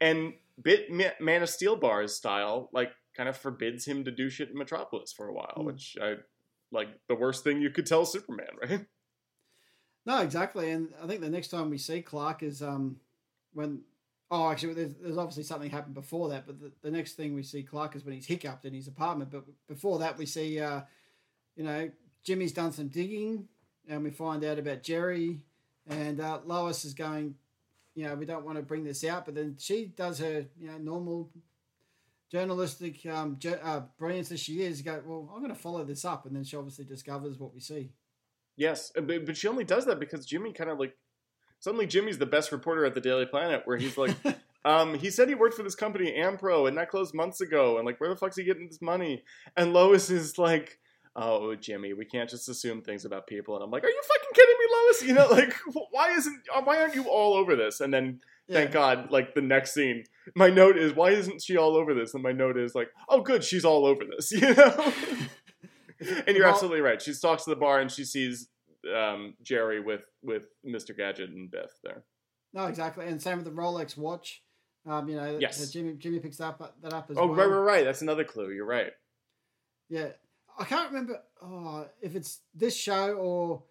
[0.00, 4.48] And bit Man of Steel bars style, like kind of forbids him to do shit
[4.50, 5.64] in Metropolis for a while, Hmm.
[5.66, 6.14] which I
[6.70, 8.86] like the worst thing you could tell Superman, right?
[10.06, 10.70] No, exactly.
[10.70, 12.96] And I think the next time we see Clark is um
[13.52, 13.82] when
[14.30, 17.42] oh actually there's, there's obviously something happened before that, but the, the next thing we
[17.42, 19.30] see Clark is when he's hiccuped in his apartment.
[19.30, 20.82] But before that we see uh
[21.56, 21.90] you know,
[22.22, 23.48] Jimmy's done some digging
[23.88, 25.40] and we find out about Jerry
[25.88, 27.34] and uh, Lois is going,
[27.94, 30.68] you know, we don't want to bring this out, but then she does her, you
[30.68, 31.30] know, normal
[32.30, 34.82] journalistic um, jo- uh, brilliance as she is.
[34.82, 37.60] Go, well, I'm going to follow this up, and then she obviously discovers what we
[37.60, 37.90] see.
[38.56, 40.94] Yes, uh, but, but she only does that because Jimmy kind of like
[41.60, 44.14] suddenly Jimmy's the best reporter at the Daily Planet, where he's like,
[44.64, 47.86] um, he said he worked for this company Ampro, and that closed months ago, and
[47.86, 49.22] like, where the fuck's he getting this money?
[49.56, 50.78] And Lois is like,
[51.16, 54.30] oh, Jimmy, we can't just assume things about people, and I'm like, are you fucking
[54.34, 55.02] kidding me, Lois?
[55.02, 55.54] You know, like,
[55.90, 57.80] why isn't uh, why aren't you all over this?
[57.80, 60.04] And then thank God, like the next scene,
[60.34, 62.14] my note is, why isn't she all over this?
[62.14, 64.92] And my note is like, oh, good, she's all over this, you know.
[66.26, 67.00] and you're Well- absolutely right.
[67.02, 68.48] She stalks to the bar and she sees
[68.94, 70.96] um, Jerry with with Mr.
[70.96, 72.04] Gadget and Biff there.
[72.52, 74.42] No, exactly, and same with the Rolex watch.
[74.86, 75.70] Um, you know, Yes.
[75.70, 77.34] Jimmy Jimmy picks that up, that up as Oh, well.
[77.36, 77.84] right, right, right.
[77.84, 78.50] That's another clue.
[78.50, 78.92] You're right.
[79.90, 80.08] Yeah,
[80.58, 83.62] I can't remember oh, if it's this show or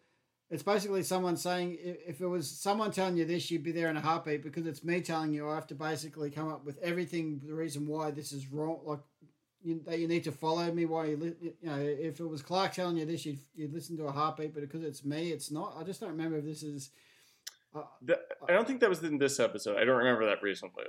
[0.49, 3.97] it's basically someone saying if it was someone telling you this, you'd be there in
[3.97, 4.43] a heartbeat.
[4.43, 7.87] Because it's me telling you, I have to basically come up with everything, the reason
[7.87, 8.99] why this is wrong, like
[9.67, 10.85] you, that you need to follow me.
[10.85, 13.97] Why you, li- you know, if it was Clark telling you this, you'd you'd listen
[13.97, 14.53] to a heartbeat.
[14.53, 15.75] But because it's me, it's not.
[15.79, 16.89] I just don't remember if this is.
[17.75, 19.77] Uh, The, I don't think that was in this episode.
[19.77, 20.83] I don't remember that recently.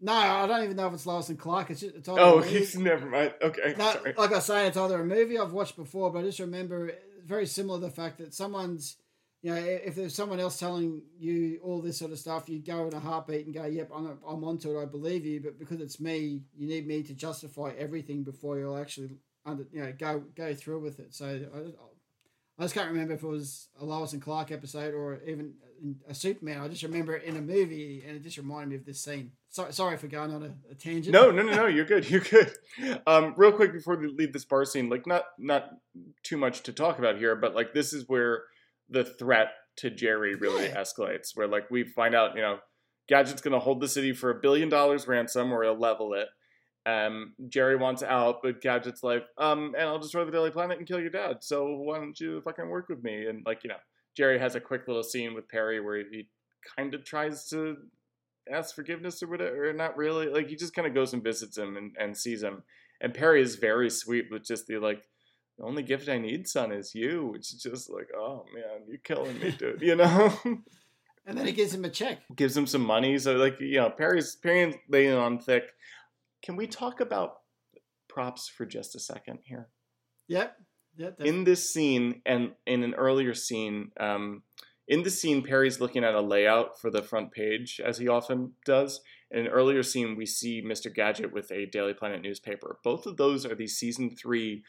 [0.00, 1.70] no, I don't even know if it's Lois and Clark.
[1.70, 3.34] It's just, it's either Oh, he's never mind.
[3.42, 3.74] Okay,
[4.16, 6.92] like I say, it's either a movie I've watched before, but I just remember
[7.24, 8.96] very similar to the fact that someone's,
[9.44, 12.86] you know, if there's someone else telling you all this sort of stuff, you go
[12.86, 14.82] in a heartbeat and go, "Yep, I'm I'm onto it.
[14.82, 18.78] I believe you." But because it's me, you need me to justify everything before you'll
[18.78, 21.14] actually, under, you know, go go through with it.
[21.14, 21.58] So I,
[22.58, 25.52] I just can't remember if it was a Lois and Clark episode or even
[26.08, 26.62] a Superman.
[26.62, 29.32] I just remember it in a movie, and it just reminded me of this scene.
[29.50, 31.12] Sorry, sorry for going on a, a tangent.
[31.12, 31.66] No, no, no, no.
[31.66, 32.08] You're good.
[32.08, 32.50] You're good.
[33.06, 35.68] Um, real quick before we leave this bar scene, like not not
[36.22, 38.44] too much to talk about here, but like this is where
[38.88, 41.30] the threat to Jerry really escalates.
[41.34, 42.58] Where like we find out, you know,
[43.08, 46.28] Gadget's going to hold the city for a billion dollars ransom, or he'll level it,
[46.86, 50.86] Um, Jerry wants out, but Gadget's like, um, and I'll destroy the Daily Planet and
[50.86, 51.38] kill your dad.
[51.40, 53.26] So why don't you fucking work with me?
[53.26, 53.80] And like, you know,
[54.16, 56.28] Jerry has a quick little scene with Perry where he
[56.76, 57.76] kind of tries to
[58.52, 60.28] ask forgiveness or whatever, or not really.
[60.28, 62.62] Like he just kind of goes and visits him and, and sees him.
[63.00, 65.02] And Perry is very sweet with just the like,
[65.58, 67.26] the only gift I need, son, is you.
[67.32, 69.82] Which is just like, oh man, you're killing me, dude.
[69.82, 70.32] You know.
[71.26, 72.18] And then he gives him a check.
[72.36, 73.18] Gives him some money.
[73.18, 75.64] So like, you know, Perry's Perry's laying on thick.
[76.42, 77.36] Can we talk about
[78.10, 79.68] props for just a second here?
[80.28, 80.54] Yep.
[80.96, 81.22] Yep.
[81.22, 84.42] in this scene and in an earlier scene um,
[84.86, 88.52] in the scene perry's looking at a layout for the front page as he often
[88.64, 89.00] does
[89.32, 93.16] in an earlier scene we see mr gadget with a daily planet newspaper both of
[93.16, 94.62] those are the season three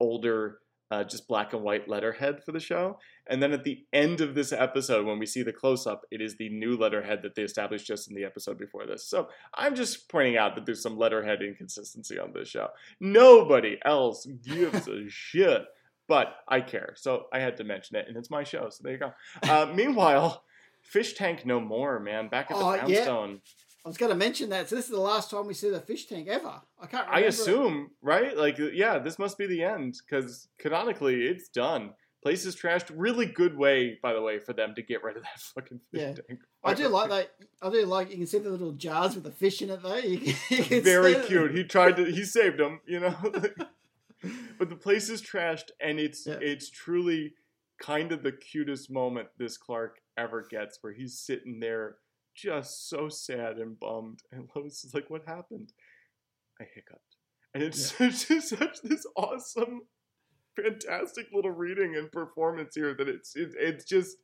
[0.00, 0.58] older
[0.90, 2.98] uh, just black and white letterhead for the show
[3.28, 6.36] and then at the end of this episode when we see the close-up it is
[6.36, 10.08] the new letterhead that they established just in the episode before this so i'm just
[10.08, 12.66] pointing out that there's some letterhead inconsistency on this show
[12.98, 15.62] nobody else gives a shit
[16.08, 18.94] but I care, so I had to mention it, and it's my show, so there
[18.94, 19.12] you go.
[19.48, 20.42] Uh, meanwhile,
[20.82, 22.28] Fish Tank no more, man.
[22.28, 23.04] Back at the Oh, yeah.
[23.84, 24.68] I was going to mention that.
[24.68, 26.60] So this is the last time we see the fish tank ever.
[26.78, 27.06] I can't.
[27.06, 28.36] Remember I assume, right?
[28.36, 31.90] Like, uh, yeah, this must be the end because canonically, it's done.
[32.22, 32.92] Place is trashed.
[32.94, 36.00] Really good way, by the way, for them to get rid of that fucking fish
[36.02, 36.12] Yeah.
[36.28, 36.40] tank.
[36.62, 37.30] I do like that.
[37.62, 39.94] I do like you can see the little jars with the fish in it though.
[39.96, 41.26] You can, you can Very it.
[41.26, 41.54] cute.
[41.54, 42.04] He tried to.
[42.04, 43.16] He saved them, you know.
[44.58, 46.38] but the place is trashed, and it's Yeah.
[46.42, 47.32] it's truly
[47.80, 51.96] kind of the cutest moment this Clark ever gets, where he's sitting there
[52.40, 55.72] just so sad and bummed, and Lois is like, "What happened?"
[56.60, 57.16] I hiccuped,
[57.54, 59.82] and it's just such this awesome,
[60.56, 64.16] fantastic little reading and performance here that it's it, it's just.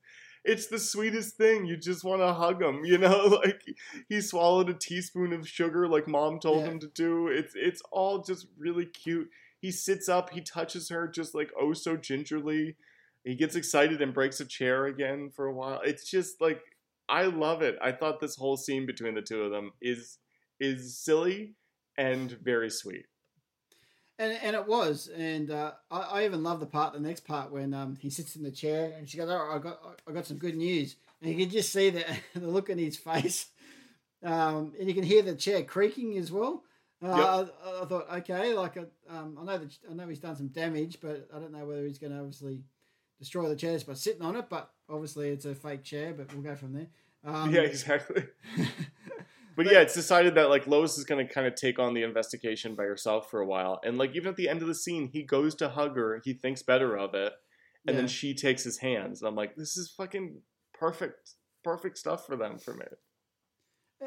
[0.49, 1.67] It's the sweetest thing.
[1.67, 3.41] You just want to hug him, you know.
[3.45, 3.63] Like
[4.09, 6.71] he swallowed a teaspoon of sugar, like mom told Yeah.
[6.71, 7.27] him to do.
[7.27, 9.29] It's it's all just really cute.
[9.61, 12.77] He sits up, he touches her just like oh so gingerly.
[13.25, 15.81] He gets excited and breaks a chair again for a while.
[15.85, 16.61] It's just like
[17.09, 17.77] I love it.
[17.81, 20.19] I thought this whole scene between the two of them is
[20.59, 21.55] is silly
[21.99, 23.07] and very sweet.
[24.19, 27.53] And and it was, and uh, I, I even love the part, the next part
[27.53, 30.27] when um, he sits in the chair and she goes, "Oh, I got I got
[30.27, 32.05] some good news," and you can just see the
[32.35, 33.51] the look in his face,
[34.23, 36.65] um, and you can hear the chair creaking as well.
[37.03, 40.37] Uh, I, I thought, okay, like uh, um, I know that I know he's done
[40.37, 42.63] some damage, but I don't know whether he's going to obviously
[43.19, 44.49] destroy the chairs by sitting on it.
[44.49, 46.13] But obviously, it's a fake chair.
[46.15, 46.89] But we'll go from there.
[47.25, 48.25] Um, yeah, exactly.
[49.57, 52.75] But yeah, it's decided that like Lois is gonna kind of take on the investigation
[52.75, 55.23] by herself for a while, and like even at the end of the scene, he
[55.23, 57.33] goes to hug her, he thinks better of it,
[57.87, 58.03] and Yeah.
[58.03, 59.23] then she takes his hands.
[59.23, 60.43] And I'm like, this is fucking
[60.75, 61.31] perfect,
[61.65, 62.85] perfect stuff for them for me.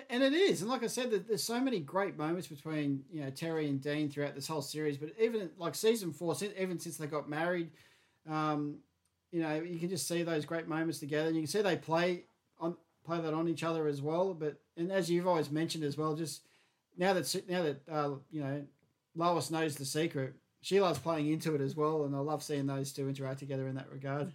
[0.07, 3.21] And it is, and like I said, there- there's so many great moments between you
[3.21, 4.99] know Teri and Dean throughout this whole series.
[4.99, 7.71] But even like season four, even since they got married,
[8.27, 8.77] um,
[9.31, 11.27] you know, you can just see those great moments together.
[11.27, 12.23] And you can see they play
[12.59, 12.75] on
[13.05, 14.33] play that on each other as well.
[14.33, 16.41] But and as you've always mentioned as well, just
[16.97, 18.63] now that now that uh, you know
[19.15, 22.05] Lois knows the secret, she loves playing into it as well.
[22.05, 24.33] And I love seeing those two interact together in that regard.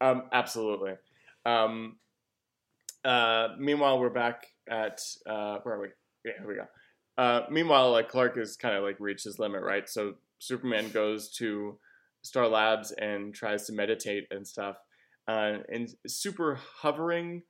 [0.00, 0.94] Um, absolutely.
[1.44, 1.96] Um,
[3.04, 5.88] uh, meanwhile, we're back at uh, where are we?
[6.24, 6.66] Yeah, here we go.
[7.16, 9.88] Uh, meanwhile, like Clark has kind of like reached his limit, right?
[9.88, 11.78] So Superman goes to
[12.26, 14.76] Star Labs and tries to meditate and stuff,
[15.28, 17.42] uh, and super hovering,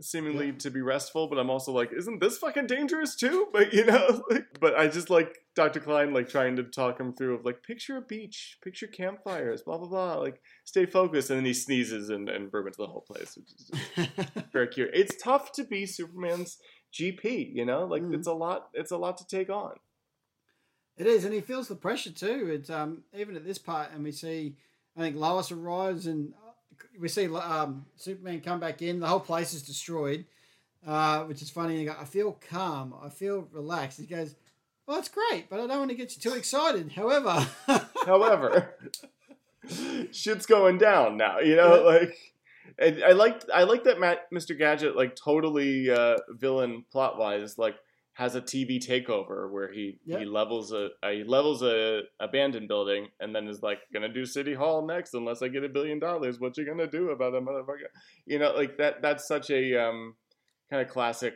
[0.00, 0.58] seemingly Yeah.
[0.58, 1.28] to be restful.
[1.28, 3.48] But I'm also like, isn't this fucking dangerous too?
[3.52, 5.80] But you know, like, but I just like Dr.
[5.80, 9.78] Klein like trying to talk him through of like picture a beach, picture campfires, blah
[9.78, 10.14] blah blah.
[10.26, 13.70] Like stay focused, and then he sneezes and and ruins the whole place, which is
[14.52, 14.90] very cute.
[14.94, 16.56] It's tough to be Superman's
[16.98, 18.14] GP, you know, like Mhm.
[18.14, 18.68] it's a lot.
[18.74, 19.74] It's a lot to take on.
[21.00, 22.50] It is, and he feels the pressure too.
[22.52, 24.54] It's um even at this part, and we see,
[24.94, 26.52] I think Lois arrives, and uh,
[27.00, 29.00] we see um, Superman come back in.
[29.00, 30.26] The whole place is destroyed,
[30.86, 31.80] uh, which is funny.
[31.80, 32.94] You go, I feel calm.
[33.02, 33.98] I feel relaxed.
[33.98, 34.34] He goes,
[34.86, 37.46] "Well, that's great, but I don't want to get you too excited." However,
[38.04, 38.74] However,
[40.12, 41.40] shit's going down now.
[41.40, 41.98] You know, Yeah.
[41.98, 42.16] like.
[42.78, 44.56] And I like I like that Matt, Mr.
[44.56, 47.74] Gadget, like totally uh, villain plot wise, like
[48.20, 50.18] has a TV takeover where he Yep.
[50.20, 54.26] he levels a, a he levels a abandoned building and then is like gonna do
[54.26, 56.38] City Hall next unless I get a billion dollars.
[56.38, 57.88] What you gonna do about it, motherfucker?
[58.26, 59.00] You know, like that.
[59.00, 60.16] That's such a um,
[60.68, 61.34] kind of classic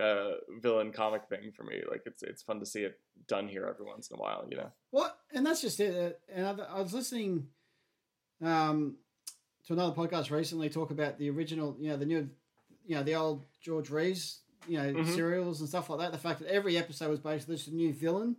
[0.00, 0.30] uh,
[0.62, 1.82] villain comic thing for me.
[1.90, 4.46] Like it's it's fun to see it done here every once in a while.
[4.50, 4.70] You know.
[4.90, 5.18] what?
[5.34, 5.94] And that's just it.
[5.94, 7.48] Uh, And I, I was listening
[8.42, 8.96] um,
[9.66, 12.30] to another podcast recently talk about the original, you know, the new,
[12.86, 15.14] you know, the old George Reeves you know Mhm.
[15.14, 16.12] serials and stuff like that.
[16.12, 18.36] The fact that every episode was basically just a new villain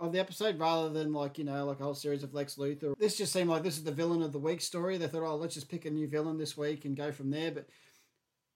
[0.00, 2.96] of the episode, rather than like you know like a whole series of Lex Luthor.
[2.98, 4.96] This just seemed like this is the villain of the week story.
[4.98, 7.50] They thought, oh, let's just pick a new villain this week and go from there.
[7.52, 7.68] But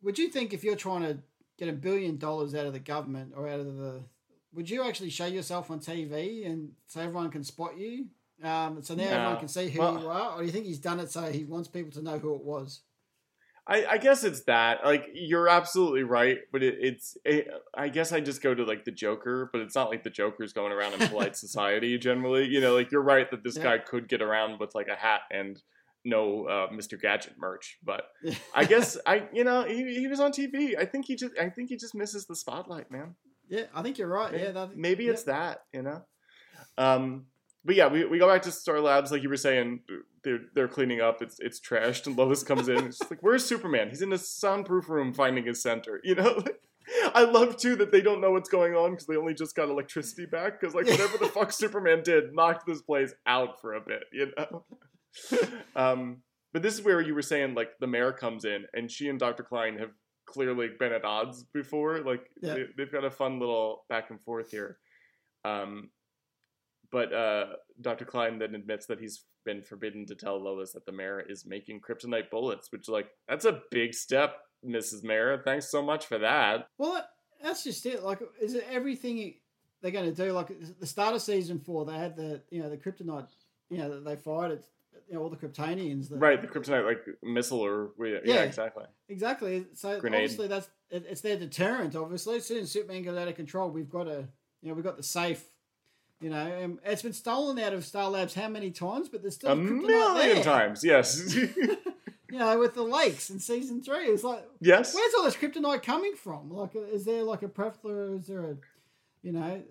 [0.02, 1.18] would you think if you're trying to
[1.56, 4.02] get a billion dollars out of the government or out of the
[4.54, 8.06] would you actually show yourself on TV and so everyone can spot you?
[8.42, 9.10] Um, so now No.
[9.10, 11.30] everyone can see who Well- you are, or do you think he's done it so
[11.30, 12.80] he wants people to know who it was?
[13.68, 14.84] I, I guess it's that.
[14.84, 17.16] Like you're absolutely right, but it, it's.
[17.24, 20.10] It, I guess I just go to like the Joker, but it's not like the
[20.10, 22.46] Joker's going around in polite society generally.
[22.46, 23.64] You know, like you're right that this Yeah.
[23.64, 25.60] guy could get around with like a hat and
[26.04, 26.98] no uh, Mr.
[26.98, 28.04] Gadget merch, but
[28.54, 30.78] I guess I, you know, he, he was on TV.
[30.78, 33.16] I think he just, I think he just misses the spotlight, man.
[33.50, 34.32] yeah, I think you're right.
[34.32, 35.10] Yeah, that, Maybe yeah.
[35.10, 36.02] it's that, you know.
[36.78, 37.26] Um,
[37.68, 39.80] but yeah, we, we go back to Star Labs, like you were saying.
[40.24, 41.20] They're they're cleaning up.
[41.20, 42.86] It's it's trashed, and Lois comes in.
[42.86, 43.90] It's like, where's Superman?
[43.90, 46.00] He's in a soundproof room finding his center.
[46.02, 46.42] You know.
[47.14, 49.68] I love too that they don't know what's going on because they only just got
[49.68, 50.58] electricity back.
[50.58, 54.04] Because like whatever the fuck Superman did knocked this place out for a bit.
[54.14, 54.64] You know.
[55.76, 56.22] um,
[56.54, 59.18] but this is where you were saying like the mayor comes in and she and
[59.18, 59.42] Dr.
[59.42, 59.90] Klein have
[60.24, 62.00] clearly been at odds before.
[62.00, 62.54] Like Yeah.
[62.54, 64.78] they, they've got a fun little back and forth here.
[65.44, 65.90] Um,
[66.90, 67.46] but uh,
[67.80, 68.04] Dr.
[68.04, 71.80] Klein then admits that he's been forbidden to tell Lois that the mayor is making
[71.80, 74.36] kryptonite bullets, which like that's a big step,
[74.66, 75.04] Mrs.
[75.04, 75.40] Mayor.
[75.44, 76.68] Thanks so much for that.
[76.78, 77.04] Well,
[77.42, 78.02] that's just it.
[78.02, 79.34] Like, is it everything
[79.80, 80.32] they're going to do?
[80.32, 83.28] Like the start of season four, they had the you know the kryptonite,
[83.70, 84.64] you know that they fired it,
[85.08, 86.08] you know all the Kryptonians.
[86.08, 88.42] That, Right, the kryptonite like missile or yeah, Yeah.
[88.42, 88.84] exactly.
[89.08, 89.66] Exactly.
[89.74, 90.22] So Grenade.
[90.24, 91.94] obviously that's it, it's their deterrent.
[91.96, 94.26] Obviously, as soon as Superman goes out of control, we've got a
[94.62, 95.44] you know we've got the safe.
[96.20, 99.08] You know, and it's been stolen out of Star Labs how many times?
[99.08, 100.42] But there's still A million there.
[100.42, 101.36] times, yes.
[102.30, 104.94] You know, with the lakes in season three, it's like yes.
[104.94, 106.50] where's all this kryptonite coming from?
[106.50, 108.10] Like, is there like a plethora?
[108.16, 108.56] Is there a,
[109.22, 109.62] you know?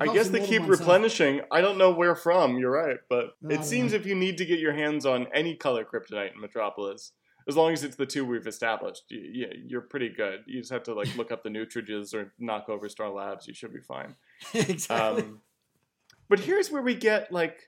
[0.00, 1.42] I guess they keep replenishing.
[1.52, 2.58] I don't know where from.
[2.58, 3.98] You're right, but No, it seems know.
[4.00, 7.12] if you need to get your hands on any color kryptonite in Metropolis,
[7.48, 10.40] as long as it's the two we've established, you, yeah, you're pretty good.
[10.48, 13.46] You just have to like look up the Nutridges or knock over Star Labs.
[13.46, 14.16] You should be fine.
[14.52, 15.22] exactly.
[15.22, 15.40] Um,
[16.30, 17.58] but here's where we get like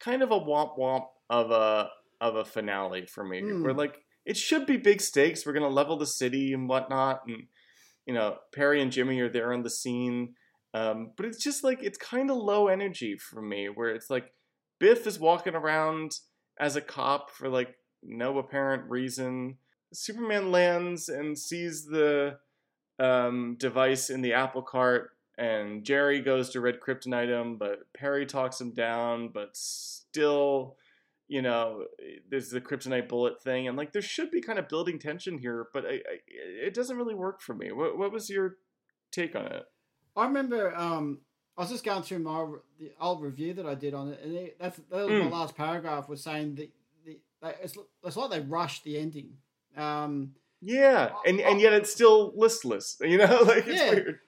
[0.00, 1.88] kind of a womp womp of a
[2.20, 3.62] of a finale for me, Mm.
[3.62, 5.46] where like it should be big stakes.
[5.46, 7.44] We're gonna level the city and whatnot, and
[8.06, 10.34] you know Perry and Jimmy are there on the scene.
[10.74, 14.32] Um, but it's just like it's kind of low energy for me, where it's like
[14.80, 16.12] Biff is walking around
[16.58, 19.58] as a cop for like no apparent reason.
[19.92, 22.38] Superman lands and sees the
[22.98, 28.26] um, device in the apple cart, and Jerry goes to red kryptonite him, but Perry
[28.26, 30.76] talks him down, but still,
[31.28, 31.84] you know,
[32.30, 35.68] there's the kryptonite bullet thing, and like there should be kind of building tension here,
[35.72, 36.18] but I, I,
[36.66, 37.72] it doesn't really work for me.
[37.72, 38.56] What, what was your
[39.10, 39.64] take on it?
[40.16, 41.20] I remember um,
[41.58, 42.46] I was just going through my
[42.78, 45.30] the old review that I did on it, and it, that's that was Mm.
[45.30, 46.70] my last paragraph was saying that
[47.04, 47.18] the
[47.62, 49.36] it's, it's like they rushed the ending.
[49.76, 52.96] Um, Yeah, and and yet it's still listless.
[53.04, 53.90] You know, like it's Yeah.
[53.90, 54.20] weird.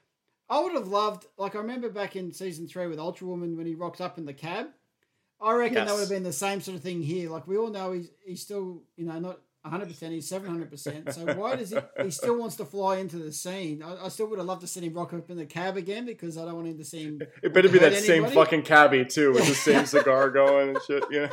[0.50, 3.66] I would have loved, like I remember back in season three with Ultra Woman when
[3.66, 4.68] he rocks up in the cab.
[5.40, 7.30] I reckon that would have been the same sort of thing here.
[7.30, 11.12] Like we all know he's he's still you know not 100 percent, he's 700 percent.
[11.12, 13.82] So why does he he still wants to fly into the scene?
[13.82, 16.06] I, I still would have loved to see him rock up in the cab again
[16.06, 17.22] because I don't want him to see him.
[17.42, 21.04] It better be that same fucking cabbie too, with the same cigar going and shit.
[21.10, 21.28] Yeah.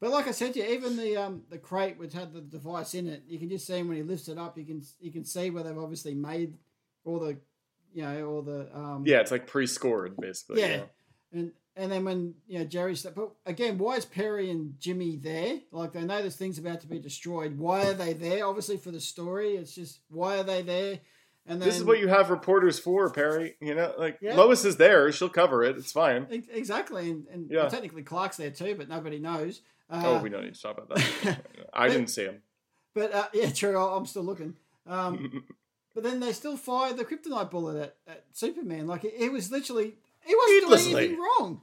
[0.00, 2.94] But like I said to you, even the um the crate which had the device
[2.94, 4.56] in it, you can just see him when he lifts it up.
[4.56, 6.54] You can you can see where they've obviously made
[7.04, 7.38] all the
[7.94, 10.60] you know all the um Yeah, it's like pre-scored basically.
[10.60, 10.82] Yeah.
[11.32, 15.60] and and then when you know Jerry's but again, why is Perry and Jimmy there?
[15.70, 17.56] Like they know this thing's about to be destroyed.
[17.58, 18.46] Why are they there?
[18.46, 19.56] Obviously for the story.
[19.56, 20.98] It's just why are they there?
[21.46, 23.56] And then This is what you have reporters for, Perry.
[23.60, 24.34] You know, like Yeah.
[24.36, 25.78] Lois is there; she'll cover it.
[25.78, 26.26] It's fine.
[26.52, 27.68] Exactly, and, and Yeah.
[27.68, 29.62] technically Clark's there too, but nobody knows.
[29.88, 31.46] Uh, oh, we don't need to talk about that.
[31.72, 32.42] I didn't see him.
[32.92, 33.78] But uh, yeah, true.
[33.78, 34.56] I'm still looking.
[34.86, 35.44] Um,
[35.98, 38.86] but then they still fired the kryptonite bullet at, at Superman.
[38.86, 41.60] Like it, it was literally he wasn't doing anything wrong.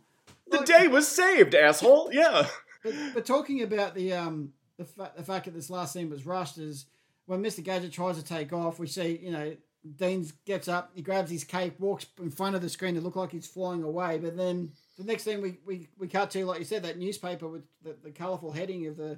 [0.52, 2.10] the day was saved, asshole.
[2.12, 2.46] Yeah.
[2.84, 6.26] But, but talking about the um the, fa- the fact that this last scene was
[6.26, 6.86] rushed is
[7.28, 7.64] when Mr.
[7.64, 9.56] Gadget tries to take off, we see you know
[9.96, 13.16] Dean gets up, he grabs his cape, walks in front of the screen to look
[13.16, 14.18] like he's flying away.
[14.18, 17.48] But then the next thing we, we, we cut to, like you said, that newspaper
[17.48, 19.18] with the, the colourful heading of the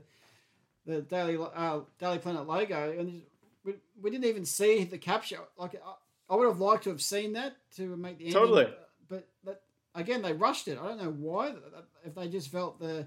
[0.86, 3.24] the Daily uh, Daily Planet logo, and
[3.68, 5.40] we, we didn't even see the capture.
[5.58, 8.68] Like I, I would have liked to have seen that to make the ending, Totally.
[9.08, 9.62] but that,
[9.94, 10.80] again they rushed it.
[10.82, 11.54] I don't know why.
[12.04, 13.06] If they just felt the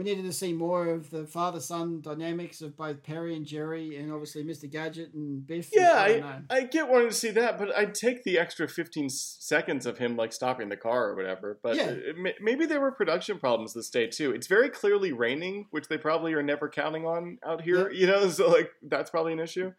[0.00, 3.96] we needed to see more of the father son dynamics of both Perry and Jerry,
[3.98, 4.70] and obviously Mr.
[4.70, 5.68] Gadget and Biff.
[5.74, 6.56] Yeah, I, I.
[6.60, 10.16] I get wanting to see that, but I'd take the extra 15 seconds of him
[10.16, 11.58] like stopping the car or whatever.
[11.62, 11.90] But Yeah.
[11.90, 14.30] it, may- maybe there were production problems this day too.
[14.32, 17.90] It's very clearly raining, which they probably are never counting on out here.
[17.90, 19.74] You know, so like that's probably an issue.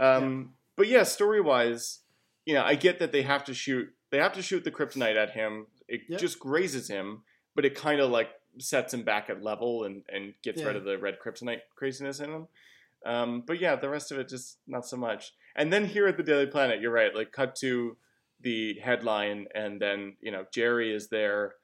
[0.00, 2.00] Um, But yeah, story wise,
[2.44, 3.88] you know, I get that they have to shoot.
[4.10, 5.68] They have to shoot the kryptonite at him.
[5.86, 6.16] It Yeah.
[6.16, 7.22] just grazes him,
[7.54, 10.84] but it kind of like sets him back at level and and gets rid of
[10.84, 12.48] the red kryptonite craziness in him.
[13.04, 15.32] Um, but yeah, the rest of it just not so much.
[15.56, 17.14] And then here at the Daily Planet, you're right.
[17.14, 17.96] Like cut to
[18.40, 21.54] the headline, and then you know Jerry is there,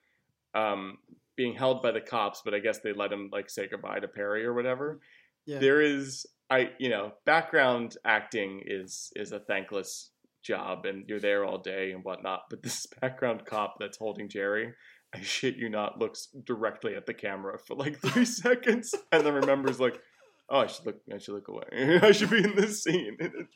[0.55, 0.99] um,
[1.37, 4.09] being held by the cops, but I guess they let him like say goodbye to
[4.09, 5.01] Perry or whatever.
[5.45, 5.59] Yeah.
[5.59, 10.11] There is, I you know, background acting is is a thankless
[10.43, 12.45] job, and you're there all day and whatnot.
[12.51, 14.73] But this background cop that's holding Jerry.
[15.15, 19.35] I shit you not, looks directly at the camera for like three seconds, and then
[19.35, 20.01] remembers like,
[20.49, 21.99] oh, I should look, I should look away.
[22.03, 23.17] I should be in this scene.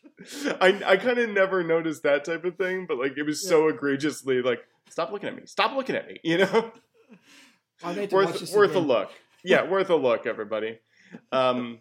[0.61, 3.69] I I kind of never noticed that type of thing, but like it was so
[3.69, 6.73] egregiously like, stop looking at me, stop looking at me, you know.
[7.83, 9.11] I need to watch worth worth a look.
[9.43, 10.79] Yeah, worth a look, everybody.
[11.33, 11.81] Um,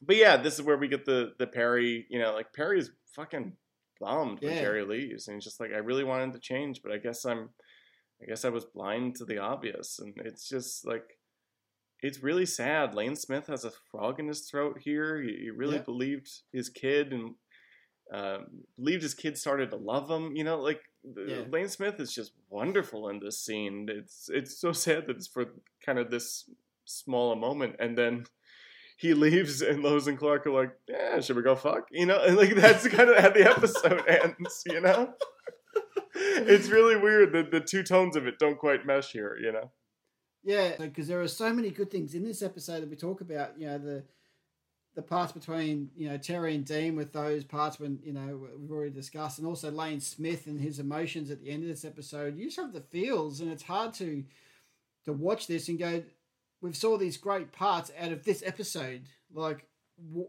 [0.00, 2.06] but yeah, this is where we get the the Perry.
[2.08, 3.52] You know, like Perry is fucking
[4.00, 6.98] bummed when Jerry leaves, and he's just like, I really wanted to change, but I
[6.98, 7.50] guess I'm,
[8.22, 11.18] I guess I was blind to the obvious, and it's just like.
[12.02, 12.94] It's really sad.
[12.94, 15.22] Lane Smith has a frog in his throat here.
[15.22, 15.82] He, he really Yeah.
[15.82, 17.34] believed his kid and
[18.12, 18.46] um,
[18.78, 20.36] believed his kid started to love him.
[20.36, 21.44] You know, like Yeah.
[21.50, 23.88] Lane Smith is just wonderful in this scene.
[23.90, 25.46] It's it's so sad that it's for
[25.84, 26.48] kind of this
[26.84, 28.24] small a moment, and then
[28.98, 32.22] he leaves, and Lois and Clark are like, "Yeah, should we go fuck?" You know,
[32.22, 34.62] and like that's kind of how the episode ends.
[34.66, 35.14] You know,
[36.36, 39.36] it's really weird that the two tones of it don't quite mesh here.
[39.40, 39.70] You know.
[40.44, 43.58] Yeah, because there are so many good things in this episode that we talk about.
[43.58, 44.04] You know the
[44.96, 48.70] the parts between you know Teri and Dean with those parts when you know we've
[48.70, 52.36] already discussed, and also Lane Smith and his emotions at the end of this episode.
[52.36, 54.24] You just have the feels, and it's hard to
[55.04, 56.02] to watch this and go.
[56.62, 59.02] We've saw these great parts out of this episode.
[59.32, 59.66] Like,
[60.08, 60.28] w-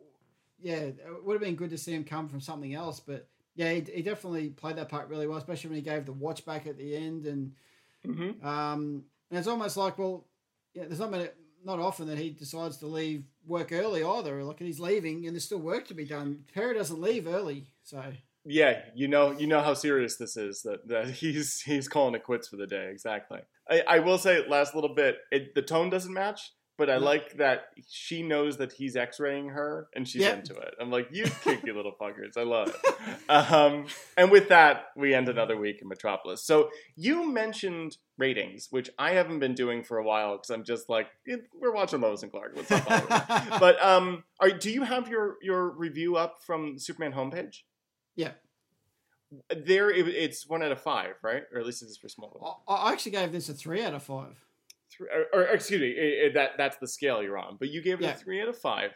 [0.59, 3.27] yeah, it would have been good to see him come from something else, but
[3.57, 6.45] yeah, he, he definitely played that part really well, especially when he gave the watch
[6.45, 7.51] back at the end and.
[8.05, 8.47] Mm-hmm.
[8.47, 10.25] Um, and it's almost like, well,
[10.73, 11.27] yeah, there's not many,
[11.65, 14.43] not often that he decides to leave work early either.
[14.43, 16.43] Like he's leaving, and there's still work to be done.
[16.53, 18.01] Perry doesn't leave early, so
[18.45, 20.61] Yeah, you know, you know how serious this is.
[20.61, 22.89] That, that he's he's calling it quits for the day.
[22.89, 23.39] Exactly.
[23.69, 27.37] I, I will say, last little bit, it, the tone doesn't match, but I like
[27.37, 30.37] that she knows that he's X-raying her, and she's Yep.
[30.39, 30.75] into it.
[30.79, 32.37] I'm like, you kinky little fuckers.
[32.37, 33.29] I love it.
[33.29, 36.43] Um, and with that, we end another week in Metropolis.
[36.43, 40.89] So you mentioned ratings, which I haven't been doing for a while because I'm just
[40.89, 42.55] like, eh, we're watching Lois and Clark.
[42.55, 42.85] What's up?
[42.87, 47.61] But but um, are do you have your your review up from Superman homepage?
[48.15, 48.31] yeah.
[49.53, 51.43] There, it, it's one out of five, right?
[51.53, 52.63] Or at least it is for small.
[52.65, 54.46] I, I actually gave this a three out of five.
[54.97, 57.57] Three, or, or excuse me, it, it- that that's the scale you're on.
[57.59, 58.11] But you gave it Yeah.
[58.11, 58.91] a three out of five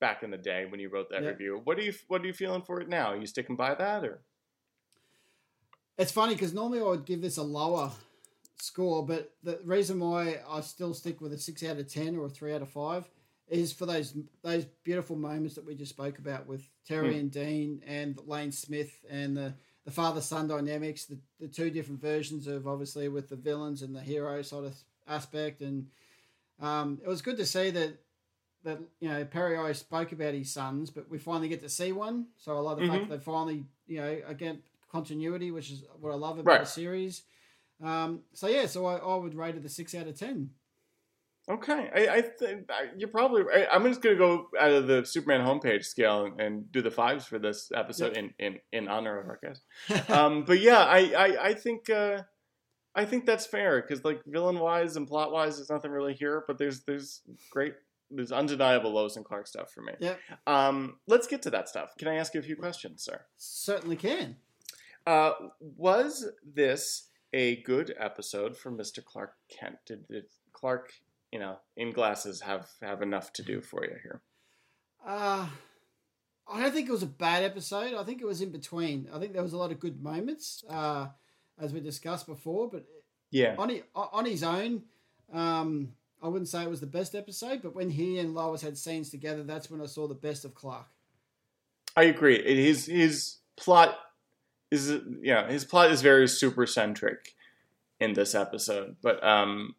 [0.00, 1.28] back in the day when you wrote that Yeah.
[1.30, 1.60] review.
[1.64, 3.12] What are you What are you feeling for it now?
[3.12, 4.22] Are you sticking by that or?
[5.98, 7.92] It's funny because normally I would give this a lower
[8.58, 12.26] score, but the reason why I still stick with a six out of ten or
[12.26, 13.08] a three out of five
[13.48, 17.18] is for those those beautiful moments that we just spoke about with Teri Hmm.
[17.18, 22.00] and Dean and Lane Smith and the the father son dynamics, the, the two different
[22.00, 24.76] versions of obviously with the villains and the hero sort of
[25.08, 25.86] aspect, and
[26.60, 27.98] um, it was good to see that
[28.64, 31.92] that you know Perry always spoke about his sons, but we finally get to see
[31.92, 32.26] one.
[32.38, 33.08] So I love the fact Mhm.
[33.08, 36.60] that they finally you know again continuity, which is what I love about Right.
[36.60, 37.22] the series.
[37.82, 40.50] Um, so yeah, so I, I would rate it a six out of ten.
[41.50, 43.42] Okay, I, I think you're probably.
[43.52, 46.90] I, I'm just gonna go out of the Superman homepage scale and, and do the
[46.90, 50.08] fives for this episode in, in in honor of our guest.
[50.08, 52.22] um, but yeah, I I, I think uh,
[52.94, 56.44] I think that's fair because like villain wise and plot wise, there's nothing really here,
[56.46, 57.74] but there's there's great
[58.14, 59.94] there's undeniable Lois and Clark stuff for me.
[59.98, 60.14] Yeah.
[60.46, 61.96] Um, let's get to that stuff.
[61.98, 63.22] Can I ask you a few questions, sir?
[63.38, 64.36] Certainly can.
[65.06, 69.04] Uh, was this a good episode for Mr.
[69.04, 69.76] Clark Kent?
[69.86, 70.92] Did, did Clark,
[71.32, 74.20] you know, in glasses have have enough to do for you here?
[75.04, 75.48] Uh,
[76.48, 77.94] I don't think it was a bad episode.
[77.94, 79.08] I think it was in between.
[79.12, 81.08] I think there was a lot of good moments, uh,
[81.62, 82.68] as we discussed before.
[82.68, 82.84] But
[83.30, 83.54] Yeah.
[83.56, 84.82] on his, on his own,
[85.32, 87.62] um, I wouldn't say it was the best episode.
[87.62, 90.54] But when he and Lois had scenes together, that's when I saw the best of
[90.54, 90.86] Clark.
[91.96, 92.36] I agree.
[92.36, 93.98] It, his his plot
[94.70, 97.34] is know his plot is very super centric
[98.00, 99.74] in this episode, but um,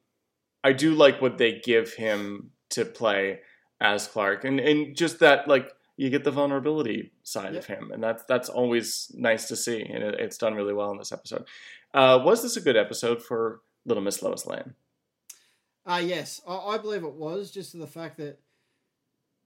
[0.64, 3.40] I do like what they give him to play
[3.82, 8.02] as Clark, and and just that like you get the vulnerability side of him, and
[8.02, 11.46] that's that's always nice to see, and it, it's done really well in this episode.
[11.94, 14.74] Uh, was this a good episode for Little Miss Lois Lane?
[15.86, 18.40] Uh, yes, I, I believe it was, just to the fact that,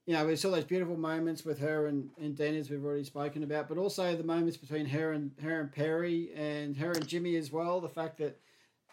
[0.05, 3.03] you know, we saw those beautiful moments with her and, and Dean, as we've already
[3.03, 7.07] spoken about, but also the moments between her and her and Perry and her and
[7.07, 7.81] Jimmy as well.
[7.81, 8.39] The fact that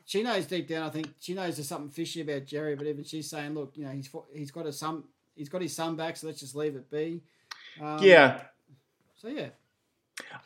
[0.06, 3.04] she knows deep down, I think she knows there's something fishy about Jerry, but even
[3.04, 5.04] she's saying, look, you know, he's he's got a son,
[5.36, 7.22] he's got his son back, so let's just leave it be.
[7.80, 8.40] Um, yeah.
[9.16, 9.48] So yeah,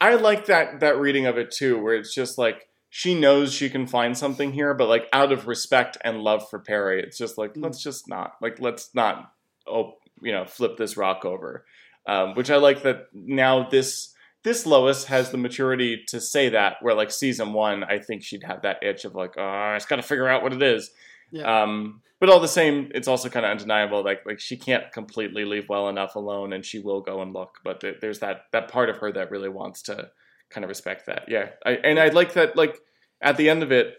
[0.00, 3.68] I like that that reading of it too, where it's just like she knows she
[3.68, 7.36] can find something here, but like out of respect and love for Perry, it's just
[7.38, 7.64] like Mm.
[7.64, 9.32] let's just not like let's not
[9.66, 11.64] oh you know flip this rock over.
[12.06, 14.14] Um, which I like that now this
[14.44, 16.76] this Lois has the maturity to say that.
[16.80, 19.88] Where like season one, I think she'd have that itch of like oh I just
[19.88, 20.90] got to figure out what it is.
[21.30, 24.02] yeah, Um, but all the same, it's also kind of undeniable.
[24.04, 27.58] Like like she can't completely leave well enough alone, and she will go and look.
[27.64, 30.10] But there, there's that that part of her that really wants to
[30.50, 31.24] kind of respect that.
[31.28, 32.56] Yeah, I, and I like that.
[32.56, 32.78] Like
[33.20, 33.94] at the end of it,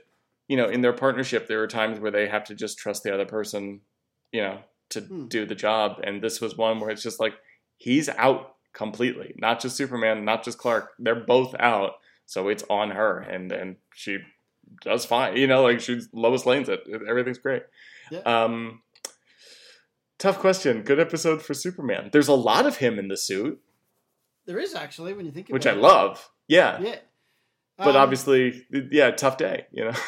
[0.48, 3.14] you know, in their partnership, there are times where they have to just trust the
[3.14, 3.82] other person,
[4.32, 4.60] you know,
[4.90, 5.28] to Hmm.
[5.28, 6.00] do the job.
[6.04, 7.34] And this was one where it's just like
[7.78, 10.92] he's out completely, not just Superman, not just Clark.
[11.00, 11.94] They're both out,
[12.26, 14.18] so it's on her, and and she
[14.82, 15.38] does fine.
[15.38, 16.82] You know, like she's Lois Lane's it.
[17.08, 17.64] Everything's great.
[18.12, 18.20] Yeah.
[18.20, 18.82] Um,
[20.18, 20.84] tough question.
[20.84, 22.10] Good episode for Superman.
[22.12, 23.62] There's a lot of him in the suit,
[24.50, 26.30] there is actually when you think of which I about love.
[26.48, 26.82] Yeah.
[26.82, 26.96] Yeah,
[27.78, 29.94] But Um, obviously, yeah, tough day, you know.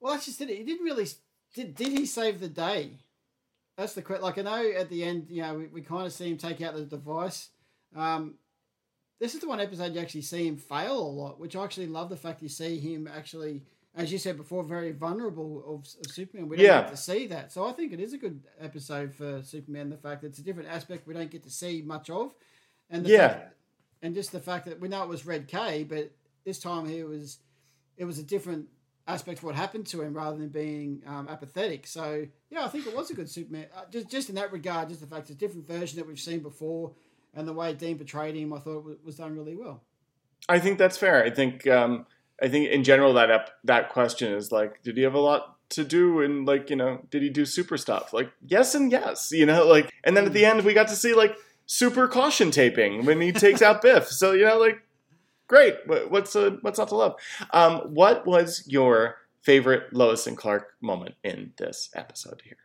[0.00, 0.48] Well, that's just it.
[0.48, 1.06] He didn't really.
[1.54, 2.92] Did, did he save the day?
[3.76, 4.22] That's the question.
[4.22, 6.62] Like, I know at the end, you know, we, we kind of see him take
[6.62, 7.50] out the device.
[7.94, 8.36] Um,
[9.20, 11.88] this is the one episode you actually see him fail a lot, which I actually
[11.88, 13.62] love the fact you see him actually,
[13.94, 16.48] as you said before, very vulnerable of, of Superman.
[16.48, 16.82] We don't Yeah.
[16.82, 17.52] get to see that.
[17.52, 19.90] So I think it is a good episode for Superman.
[19.90, 22.34] The fact that it's a different aspect we don't get to see much of.
[22.88, 23.28] And the Yeah.
[23.28, 23.56] fact-
[24.02, 26.12] and just the fact that we know it was Red K, but
[26.44, 27.38] this time he was,
[27.96, 28.68] it was a different
[29.06, 31.86] aspect of what happened to him rather than being um, apathetic.
[31.86, 33.66] So yeah, I think it was a good Superman.
[33.74, 36.18] Uh, just just in that regard, just the fact it's a different version that we've
[36.20, 36.94] seen before,
[37.34, 39.82] and the way Dean portrayed him, I thought was, was done really well.
[40.48, 41.22] I think that's fair.
[41.24, 42.06] I think, um,
[42.42, 45.56] I think in general that ep- that question is like, did he have a lot
[45.70, 46.20] to do?
[46.20, 48.12] And like, you know, did he do super stuff?
[48.12, 50.96] Like, yes and yes, you know, like, and then at the end we got to
[50.96, 51.36] see like
[51.66, 54.08] super caution taping when he takes out Biff.
[54.08, 54.82] So you know, like,
[55.46, 55.74] great.
[55.86, 57.14] What's uh, what's not to love?
[57.52, 62.56] Um, what was your favorite Lois and Clark moment in this episode here?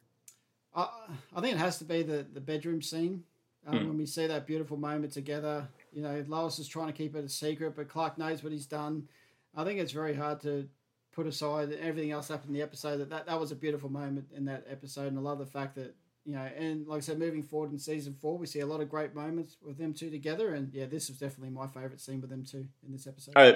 [0.76, 0.90] I,
[1.36, 3.24] I think it has to be the, the bedroom scene
[3.68, 3.88] um, Hmm.
[3.88, 5.68] when we see that beautiful moment together.
[5.94, 8.66] You know, Lois is trying to keep it a secret, but Clark knows what he's
[8.66, 9.08] done.
[9.56, 10.68] I think it's very hard to
[11.14, 12.98] put aside everything else happened in the episode.
[12.98, 15.76] That, that that was a beautiful moment in that episode, and I love the fact
[15.76, 15.96] that
[16.26, 18.82] you know, and like I said, moving forward in season four, we see a lot
[18.82, 22.20] of great moments with them two together, and yeah, this was definitely my favorite scene
[22.20, 23.34] with them two in this episode.
[23.36, 23.54] Uh,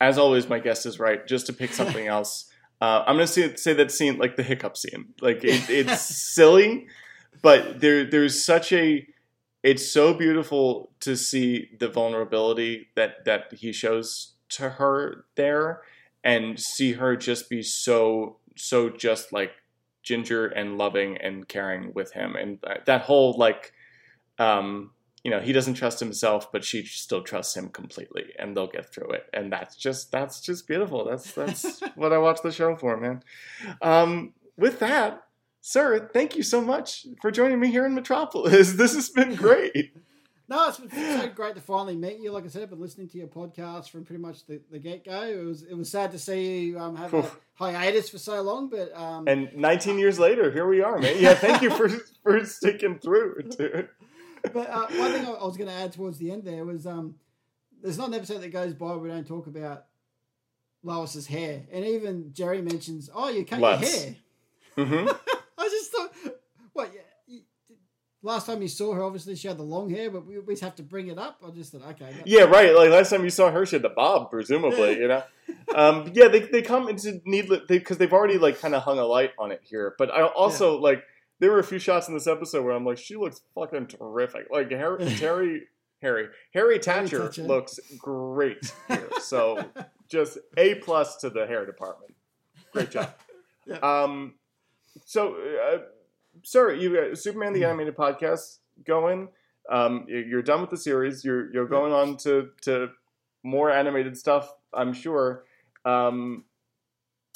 [0.00, 1.26] as always, my guest is right.
[1.26, 4.42] Just to pick something else, uh, I'm going to say, say that scene, like the
[4.42, 5.14] hiccup scene.
[5.20, 6.02] Like it, it's
[6.34, 6.86] silly,
[7.42, 9.06] but there there's such a.
[9.62, 15.82] It's so beautiful to see the vulnerability that that he shows to her there,
[16.22, 19.52] and see her just be so so just like
[20.02, 23.72] ginger and loving and caring with him, and that- whole like.
[24.38, 24.92] Um,
[25.22, 28.92] you know he doesn't trust himself but she still trusts him completely and they'll get
[28.92, 29.24] through it.
[29.32, 31.04] And that's just that's just beautiful.
[31.04, 33.22] That's that's what i watch the show for man.
[33.82, 35.22] Um with that
[35.60, 38.72] sir thank you so much for joining me here in metropolis.
[38.76, 39.92] This has been great
[40.50, 42.32] No, it's been so great to finally meet you.
[42.32, 45.04] Like I said, I've been listening to your podcast from pretty much the, the get
[45.04, 45.22] go.
[45.22, 48.68] It was it was sad to see you um, have a hiatus for so long,
[48.68, 51.88] but um, and 19 years later here we are man yeah thank you for
[52.24, 53.88] for sticking through dude
[54.52, 57.14] but uh, one thing I, was going to add towards the end there was um,
[57.80, 59.84] there's not an episode that goes by where we don't talk about
[60.82, 63.82] Lois's hair, and even Jerry mentions, "Oh, you cut Let's.
[63.82, 64.14] your
[64.86, 65.08] hair." hmm
[65.58, 66.12] I just thought,
[66.72, 66.92] what?
[66.92, 67.42] You, you,
[68.22, 70.74] last time you saw her, obviously she had the long hair, but we always have
[70.76, 71.38] to bring it up.
[71.46, 72.74] I just thought, okay, Yeah, right.
[72.74, 74.98] Like last time you saw her, she had the bob, presumably.
[74.98, 75.22] You know,
[75.74, 76.28] um, yeah.
[76.28, 79.32] They, they come into needless because they, have already like kind of hung a light
[79.38, 79.94] on it here.
[79.98, 81.02] But I also like
[81.40, 84.48] there were a few shots in this episode where I'm like, she looks fucking terrific.
[84.50, 85.60] Like Harry, Teri,
[86.02, 87.42] Harry, Harry Thatcher Thatcher.
[87.42, 89.08] looks great here.
[89.20, 89.64] So
[90.08, 92.14] just a plus to the hair department.
[92.72, 93.12] Great job.
[93.66, 93.76] Yeah.
[93.76, 94.34] Um,
[95.04, 95.78] so, uh,
[96.44, 99.28] sir, you got Superman the animated podcast going.
[99.70, 101.24] Um, you- you're done with the series.
[101.24, 102.88] You're you're going on to to
[103.42, 104.52] more animated stuff.
[104.72, 105.44] I'm sure.
[105.84, 106.44] Um,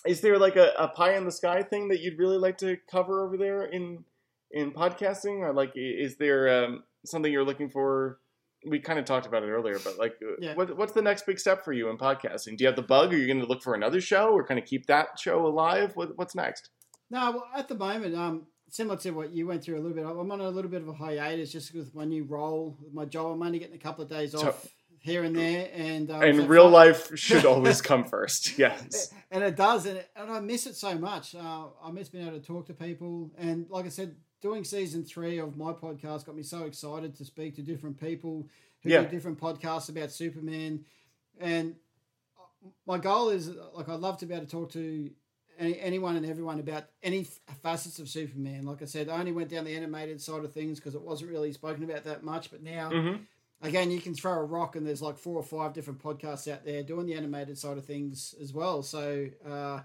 [0.07, 2.77] is there like a, a pie in the sky thing that you'd really like to
[2.91, 4.05] cover over there in
[4.51, 8.19] in podcasting, or like is there um, something you're looking for?
[8.67, 10.55] We kind of talked about it earlier, but like, uh, Yeah.
[10.55, 12.57] what, what's the next big step for you in podcasting?
[12.57, 13.13] Do you have the bug?
[13.13, 15.93] Are you going to look for another show, or kind of keep that show alive?
[15.97, 16.71] What, what's next?
[17.11, 20.05] No, well, at the moment, um, similar to what you went through a little bit,
[20.05, 23.33] I'm on a little bit of a hiatus just with my new role, my job.
[23.33, 24.67] I'm only getting a couple of days So- off
[24.99, 28.59] here and there, and um, and so real far- life should always come first.
[28.59, 29.13] Yes.
[29.31, 31.35] and it does, and, and I miss it so much.
[31.35, 35.05] Uh, I miss being able to talk to people, and like I said, doing season
[35.05, 38.49] three of my podcast got me so excited to speak to different people
[38.83, 39.03] who Yeah.
[39.03, 40.85] do different podcasts about Superman,
[41.39, 41.77] and
[42.87, 45.11] my goal is like I'd love to be able to talk to
[45.59, 48.65] any, anyone and everyone about any f- facets of Superman.
[48.67, 51.31] Like I said, I only went down the animated side of things because it wasn't
[51.31, 53.27] really spoken about that much, but now hmm
[53.63, 56.65] again, you can throw a rock and there's like four or five different podcasts out
[56.65, 58.83] there doing the animated side of things as well.
[58.83, 59.81] So, uh,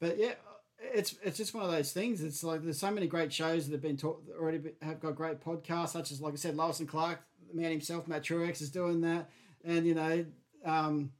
[0.00, 0.32] but yeah,
[0.78, 2.22] it's it's just one of those things.
[2.22, 5.40] It's like there's so many great shows that have been taught already have got great
[5.40, 8.70] podcasts, such as like I said, Lois and Clark, the man himself, Matt Truex is
[8.70, 9.30] doing that,
[9.64, 10.26] and you know.
[10.64, 11.12] Um,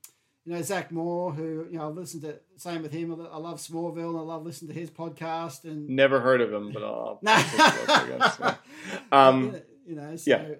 [0.47, 2.39] you know Zach Moore, who you know I've listened to.
[2.57, 3.13] Same with him.
[3.13, 4.11] I love Smallville.
[4.11, 5.65] and I love listening to his podcast.
[5.65, 7.19] And Never heard of him, but I'll.
[7.21, 8.39] no, I'll take a look, I guess.
[9.13, 9.29] Yeah.
[9.29, 9.57] Um,
[9.87, 10.55] you know, so yeah.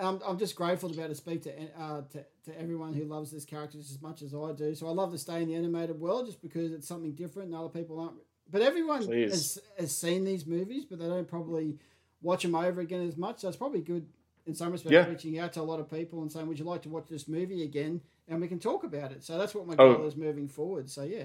[0.00, 3.04] I'm, I'm just grateful to be able to speak to, uh, to to everyone who
[3.04, 4.74] loves this character just as much as I do.
[4.74, 7.56] So I love to stay in the animated world just because it's something different and
[7.56, 8.14] other people aren't.
[8.50, 9.30] But everyone Please.
[9.30, 11.76] has, has seen these movies, but they don't probably
[12.22, 13.40] watch them over again as much.
[13.40, 14.06] So it's probably good
[14.46, 15.06] in some respect Yeah.
[15.06, 17.28] reaching out to a lot of people and saying, "Would you like to watch this
[17.28, 19.24] movie again?" And we can talk about it.
[19.24, 19.94] So that's what my Oh.
[19.94, 20.90] goal is moving forward.
[20.90, 21.24] So yeah,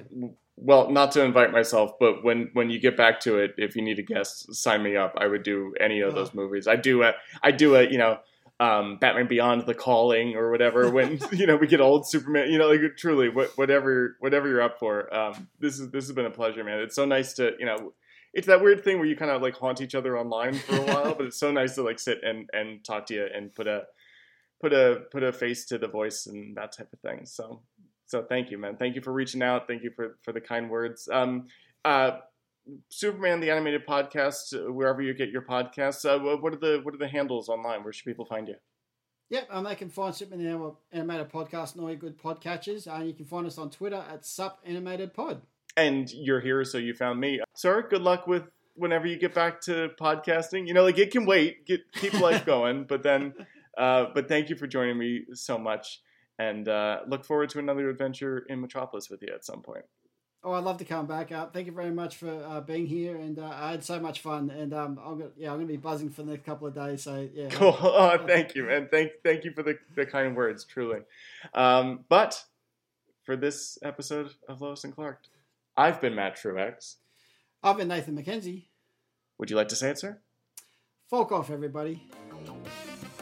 [0.56, 3.82] well, not to invite myself, but when when you get back to it, if you
[3.82, 5.14] need a guest, sign me up.
[5.18, 6.16] I would do any of Oh.
[6.16, 6.68] those movies.
[6.68, 8.20] I do a I do a you know
[8.60, 10.90] um, Batman Beyond, The Calling, or whatever.
[10.98, 14.80] When you know we get old Superman, you know, like truly, whatever whatever you're up
[14.80, 15.14] for.
[15.14, 16.80] Um, this is this has been a pleasure, man.
[16.80, 17.94] It's so nice to you know.
[18.34, 20.82] It's that weird thing where you kind of like haunt each other online for a
[20.92, 23.68] while, but it's so nice to like sit and, and talk to you and put
[23.68, 23.84] a
[24.64, 27.26] put a put a face to the voice and that type of thing.
[27.26, 27.62] So
[28.06, 28.78] so thank you, man.
[28.78, 29.68] Thank you for reaching out.
[29.68, 31.10] Thank you for for the kind words.
[31.12, 31.48] Um,
[31.84, 32.12] uh,
[32.88, 36.06] Superman the animated podcast, wherever you get your podcasts.
[36.06, 37.84] Uh, what are the what are the handles online?
[37.84, 38.56] Where should people find you?
[39.30, 42.88] Yep, and they can find Superman the Animated Podcast and all your good podcatchers.
[42.88, 45.42] And you can find us on Twitter at Sup Animated Pod.
[45.76, 47.86] And you're here, so you found me, sir.
[47.90, 48.44] Good luck with
[48.76, 50.68] whenever you get back to podcasting.
[50.68, 51.66] You know, like it can wait.
[51.66, 53.34] Get keep life going, but then.
[53.78, 56.02] Uh, but thank you for joining me so much,
[56.40, 59.86] and uh, look forward to another adventure in Metropolis with you at some point.
[60.46, 61.32] Oh, I'd love to come back.
[61.32, 64.20] Uh, thank you very much for uh, being here, and uh, I had so much
[64.20, 64.50] fun.
[64.50, 67.04] And um, I'm gonna, yeah, I'm gonna be buzzing for the next couple of days.
[67.04, 67.78] So yeah, Cool.
[67.82, 71.00] Oh, thank you, and thank thank you for the, the kind words, truly.
[71.54, 72.44] Um, but
[73.24, 75.22] for this episode of Lois and Clark,
[75.78, 76.96] I've been Matt Truex.
[77.64, 78.66] I've been Nathan McKenzie.
[79.38, 80.20] Would you like to say it, sir?
[81.10, 82.04] Folk off, everybody.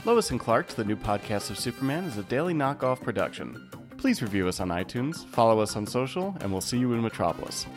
[0.04, 3.70] Lois and Clark, to the new podcast of Superman, is a daily knockoff production.
[3.98, 7.68] Please review us on iTunes, follow us on social, and we'll see you in Metropolis.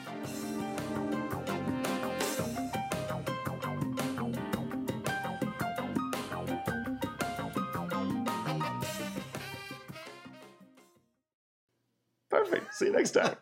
[12.30, 12.74] Perfect.
[12.74, 13.36] See you next time.